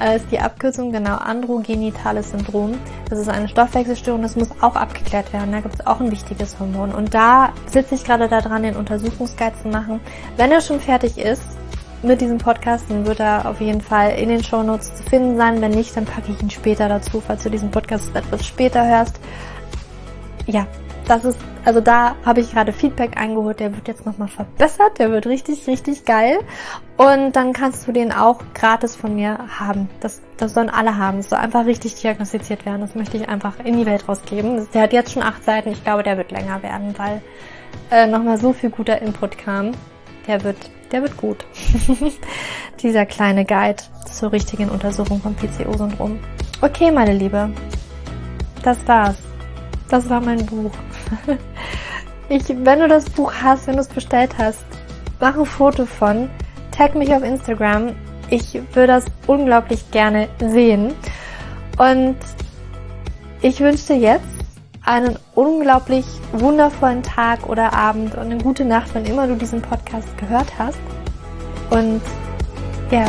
äh, 0.00 0.16
ist 0.16 0.26
die 0.30 0.40
Abkürzung, 0.40 0.92
genau, 0.92 1.16
androgenitales 1.16 2.30
Syndrom. 2.30 2.78
Das 3.08 3.18
ist 3.18 3.28
eine 3.28 3.48
Stoffwechselstörung, 3.48 4.22
das 4.22 4.36
muss 4.36 4.48
auch 4.60 4.74
abgeklärt 4.74 5.32
werden, 5.32 5.52
da 5.52 5.60
gibt 5.60 5.74
es 5.74 5.86
auch 5.86 6.00
ein 6.00 6.10
wichtiges 6.10 6.58
Hormon. 6.58 6.92
Und 6.92 7.14
da 7.14 7.50
sitze 7.66 7.94
ich 7.94 8.04
gerade 8.04 8.28
daran, 8.28 8.62
den 8.62 8.76
Untersuchungsguide 8.76 9.56
zu 9.62 9.68
machen. 9.68 10.00
Wenn 10.36 10.50
er 10.50 10.60
schon 10.60 10.80
fertig 10.80 11.18
ist, 11.18 11.42
mit 12.02 12.20
diesem 12.20 12.38
Podcast, 12.38 12.86
dann 12.88 13.06
wird 13.06 13.20
er 13.20 13.48
auf 13.48 13.60
jeden 13.60 13.80
Fall 13.80 14.12
in 14.18 14.28
den 14.28 14.42
Show 14.42 14.62
Notes 14.62 14.94
zu 14.94 15.02
finden 15.02 15.36
sein. 15.36 15.60
Wenn 15.60 15.72
nicht, 15.72 15.96
dann 15.96 16.06
packe 16.06 16.32
ich 16.32 16.42
ihn 16.42 16.50
später 16.50 16.88
dazu, 16.88 17.20
falls 17.20 17.42
du 17.42 17.50
diesen 17.50 17.70
Podcast 17.70 18.14
etwas 18.14 18.46
später 18.46 18.86
hörst. 18.86 19.20
Ja, 20.46 20.66
das 21.06 21.24
ist, 21.24 21.38
also 21.64 21.80
da 21.80 22.14
habe 22.24 22.40
ich 22.40 22.52
gerade 22.52 22.72
Feedback 22.72 23.16
eingeholt, 23.16 23.60
der 23.60 23.74
wird 23.74 23.88
jetzt 23.88 24.06
nochmal 24.06 24.28
verbessert, 24.28 24.98
der 24.98 25.10
wird 25.10 25.26
richtig, 25.26 25.66
richtig 25.66 26.04
geil. 26.04 26.38
Und 26.96 27.34
dann 27.34 27.52
kannst 27.52 27.86
du 27.86 27.92
den 27.92 28.12
auch 28.12 28.40
gratis 28.54 28.96
von 28.96 29.16
mir 29.16 29.38
haben. 29.58 29.88
Das, 30.00 30.22
das 30.36 30.54
sollen 30.54 30.70
alle 30.70 30.96
haben. 30.96 31.18
Das 31.18 31.30
soll 31.30 31.38
einfach 31.38 31.66
richtig 31.66 31.96
diagnostiziert 31.96 32.64
werden. 32.64 32.80
Das 32.80 32.94
möchte 32.94 33.16
ich 33.16 33.28
einfach 33.28 33.54
in 33.64 33.76
die 33.76 33.86
Welt 33.86 34.08
rausgeben. 34.08 34.68
Der 34.72 34.82
hat 34.82 34.92
jetzt 34.92 35.12
schon 35.12 35.22
acht 35.22 35.44
Seiten. 35.44 35.70
Ich 35.70 35.82
glaube, 35.82 36.02
der 36.02 36.16
wird 36.16 36.30
länger 36.30 36.62
werden, 36.62 36.94
weil 36.96 37.22
äh, 37.90 38.06
nochmal 38.06 38.38
so 38.38 38.52
viel 38.52 38.70
guter 38.70 39.00
Input 39.02 39.36
kam. 39.36 39.72
Der 40.26 40.44
wird 40.44 40.70
der 40.92 41.02
wird 41.02 41.16
gut. 41.16 41.44
Dieser 42.82 43.06
kleine 43.06 43.44
Guide 43.44 43.82
zur 44.10 44.32
richtigen 44.32 44.68
Untersuchung 44.68 45.20
von 45.20 45.34
PCO-Syndrom. 45.34 46.18
Okay, 46.60 46.90
meine 46.90 47.14
Liebe. 47.14 47.50
Das 48.62 48.78
war's. 48.86 49.16
Das 49.88 50.08
war 50.08 50.20
mein 50.20 50.44
Buch. 50.46 50.72
Ich, 52.32 52.44
wenn 52.48 52.78
du 52.78 52.86
das 52.86 53.10
Buch 53.10 53.32
hast, 53.42 53.66
wenn 53.66 53.74
du 53.74 53.80
es 53.80 53.88
bestellt 53.88 54.38
hast, 54.38 54.64
mach 55.18 55.36
ein 55.36 55.44
Foto 55.44 55.84
von, 55.84 56.30
tag 56.70 56.94
mich 56.94 57.12
auf 57.12 57.24
Instagram. 57.24 57.96
Ich 58.30 58.54
würde 58.54 58.86
das 58.86 59.06
unglaublich 59.26 59.90
gerne 59.90 60.28
sehen. 60.38 60.92
Und 61.76 62.14
ich 63.42 63.58
wünsche 63.58 63.94
dir 63.94 63.98
jetzt 63.98 64.29
einen 64.90 65.16
unglaublich 65.36 66.04
wundervollen 66.32 67.04
Tag 67.04 67.48
oder 67.48 67.72
Abend 67.72 68.16
und 68.16 68.22
eine 68.22 68.38
gute 68.38 68.64
Nacht, 68.64 68.90
wann 68.92 69.04
immer 69.04 69.28
du 69.28 69.36
diesen 69.36 69.62
Podcast 69.62 70.18
gehört 70.18 70.58
hast. 70.58 70.80
Und 71.70 72.02
ja, 72.90 73.04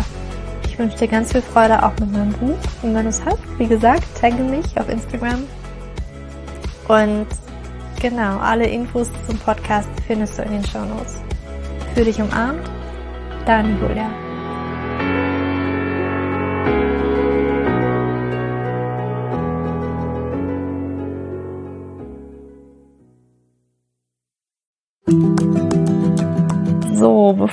ich 0.64 0.78
wünsche 0.78 1.00
dir 1.00 1.08
ganz 1.08 1.32
viel 1.32 1.42
Freude 1.42 1.84
auch 1.84 1.94
mit 2.00 2.12
meinem 2.12 2.34
Buch. 2.34 2.60
Und 2.84 2.94
wenn 2.94 3.04
du 3.04 3.10
es 3.10 3.26
hast, 3.26 3.40
wie 3.58 3.66
gesagt, 3.66 4.04
tagge 4.22 4.44
mich 4.44 4.80
auf 4.80 4.90
Instagram. 4.90 5.44
Und 6.88 7.26
genau, 8.00 8.38
alle 8.38 8.68
Infos 8.68 9.10
zum 9.28 9.40
Podcast 9.40 9.90
findest 10.06 10.38
du 10.38 10.44
in 10.44 10.52
den 10.52 10.66
Show 10.66 10.86
Notes. 10.86 11.20
Für 11.96 12.06
dich 12.06 12.22
umarmt, 12.22 12.70
deine 13.48 13.72
Julia. 13.80 14.21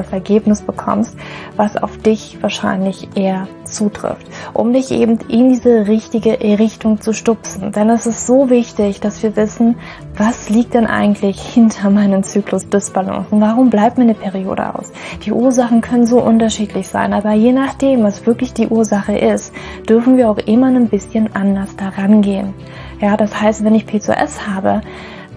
das 0.00 0.12
Ergebnis 0.12 0.62
bekommst, 0.62 1.16
was 1.56 1.76
auf 1.76 1.96
dich 1.98 2.38
wahrscheinlich 2.40 3.08
eher 3.14 3.46
zutrifft, 3.64 4.26
um 4.52 4.72
dich 4.72 4.90
eben 4.90 5.18
in 5.28 5.50
diese 5.50 5.86
richtige 5.86 6.40
Richtung 6.40 7.00
zu 7.00 7.12
stupsen. 7.12 7.72
Denn 7.72 7.90
es 7.90 8.06
ist 8.06 8.26
so 8.26 8.50
wichtig, 8.50 9.00
dass 9.00 9.22
wir 9.22 9.36
wissen, 9.36 9.76
was 10.16 10.48
liegt 10.48 10.74
denn 10.74 10.86
eigentlich 10.86 11.40
hinter 11.40 11.90
meinen 11.90 12.24
Zyklusdysbalancen? 12.24 13.40
Warum 13.40 13.70
bleibt 13.70 13.98
mir 13.98 14.04
eine 14.04 14.14
Periode 14.14 14.74
aus? 14.74 14.92
Die 15.24 15.32
Ursachen 15.32 15.80
können 15.80 16.06
so 16.06 16.20
unterschiedlich 16.20 16.88
sein, 16.88 17.12
aber 17.12 17.32
je 17.32 17.52
nachdem, 17.52 18.02
was 18.02 18.26
wirklich 18.26 18.52
die 18.52 18.68
Ursache 18.68 19.16
ist, 19.16 19.52
dürfen 19.88 20.16
wir 20.16 20.30
auch 20.30 20.38
immer 20.38 20.66
ein 20.66 20.88
bisschen 20.88 21.34
anders 21.34 21.76
daran 21.76 22.22
gehen. 22.22 22.54
Ja, 23.00 23.16
das 23.16 23.40
heißt, 23.40 23.64
wenn 23.64 23.74
ich 23.74 23.84
P2S 23.84 24.46
habe, 24.46 24.82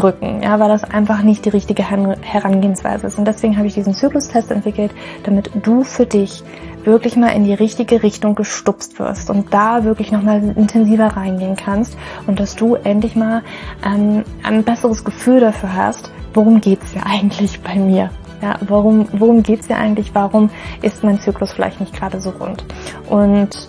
drücken, 0.00 0.42
ja, 0.42 0.58
weil 0.58 0.68
das 0.68 0.84
einfach 0.84 1.22
nicht 1.22 1.44
die 1.44 1.50
richtige 1.50 1.88
Herangehensweise 1.88 3.06
ist. 3.06 3.18
Und 3.18 3.26
deswegen 3.26 3.56
habe 3.56 3.66
ich 3.66 3.74
diesen 3.74 3.94
Zyklustest 3.94 4.50
entwickelt, 4.50 4.92
damit 5.24 5.50
du 5.62 5.84
für 5.84 6.06
dich 6.06 6.42
wirklich 6.84 7.16
mal 7.16 7.28
in 7.28 7.44
die 7.44 7.54
richtige 7.54 8.02
Richtung 8.02 8.34
gestupst 8.34 8.98
wirst 8.98 9.30
und 9.30 9.52
da 9.52 9.84
wirklich 9.84 10.12
nochmal 10.12 10.42
intensiver 10.56 11.08
reingehen 11.08 11.56
kannst 11.56 11.96
und 12.26 12.40
dass 12.40 12.56
du 12.56 12.74
endlich 12.74 13.16
mal 13.16 13.42
ähm, 13.84 14.24
ein 14.42 14.64
besseres 14.64 15.04
Gefühl 15.04 15.40
dafür 15.40 15.74
hast, 15.74 16.10
worum 16.32 16.60
geht's 16.60 16.94
ja 16.94 17.02
eigentlich 17.04 17.60
bei 17.60 17.74
mir. 17.74 18.10
Ja, 18.42 18.56
warum, 18.66 19.06
worum 19.12 19.42
geht's 19.42 19.68
ja 19.68 19.76
eigentlich? 19.76 20.14
Warum 20.14 20.48
ist 20.80 21.04
mein 21.04 21.20
Zyklus 21.20 21.52
vielleicht 21.52 21.78
nicht 21.80 21.94
gerade 21.94 22.22
so 22.22 22.30
rund? 22.30 22.64
Und 23.10 23.68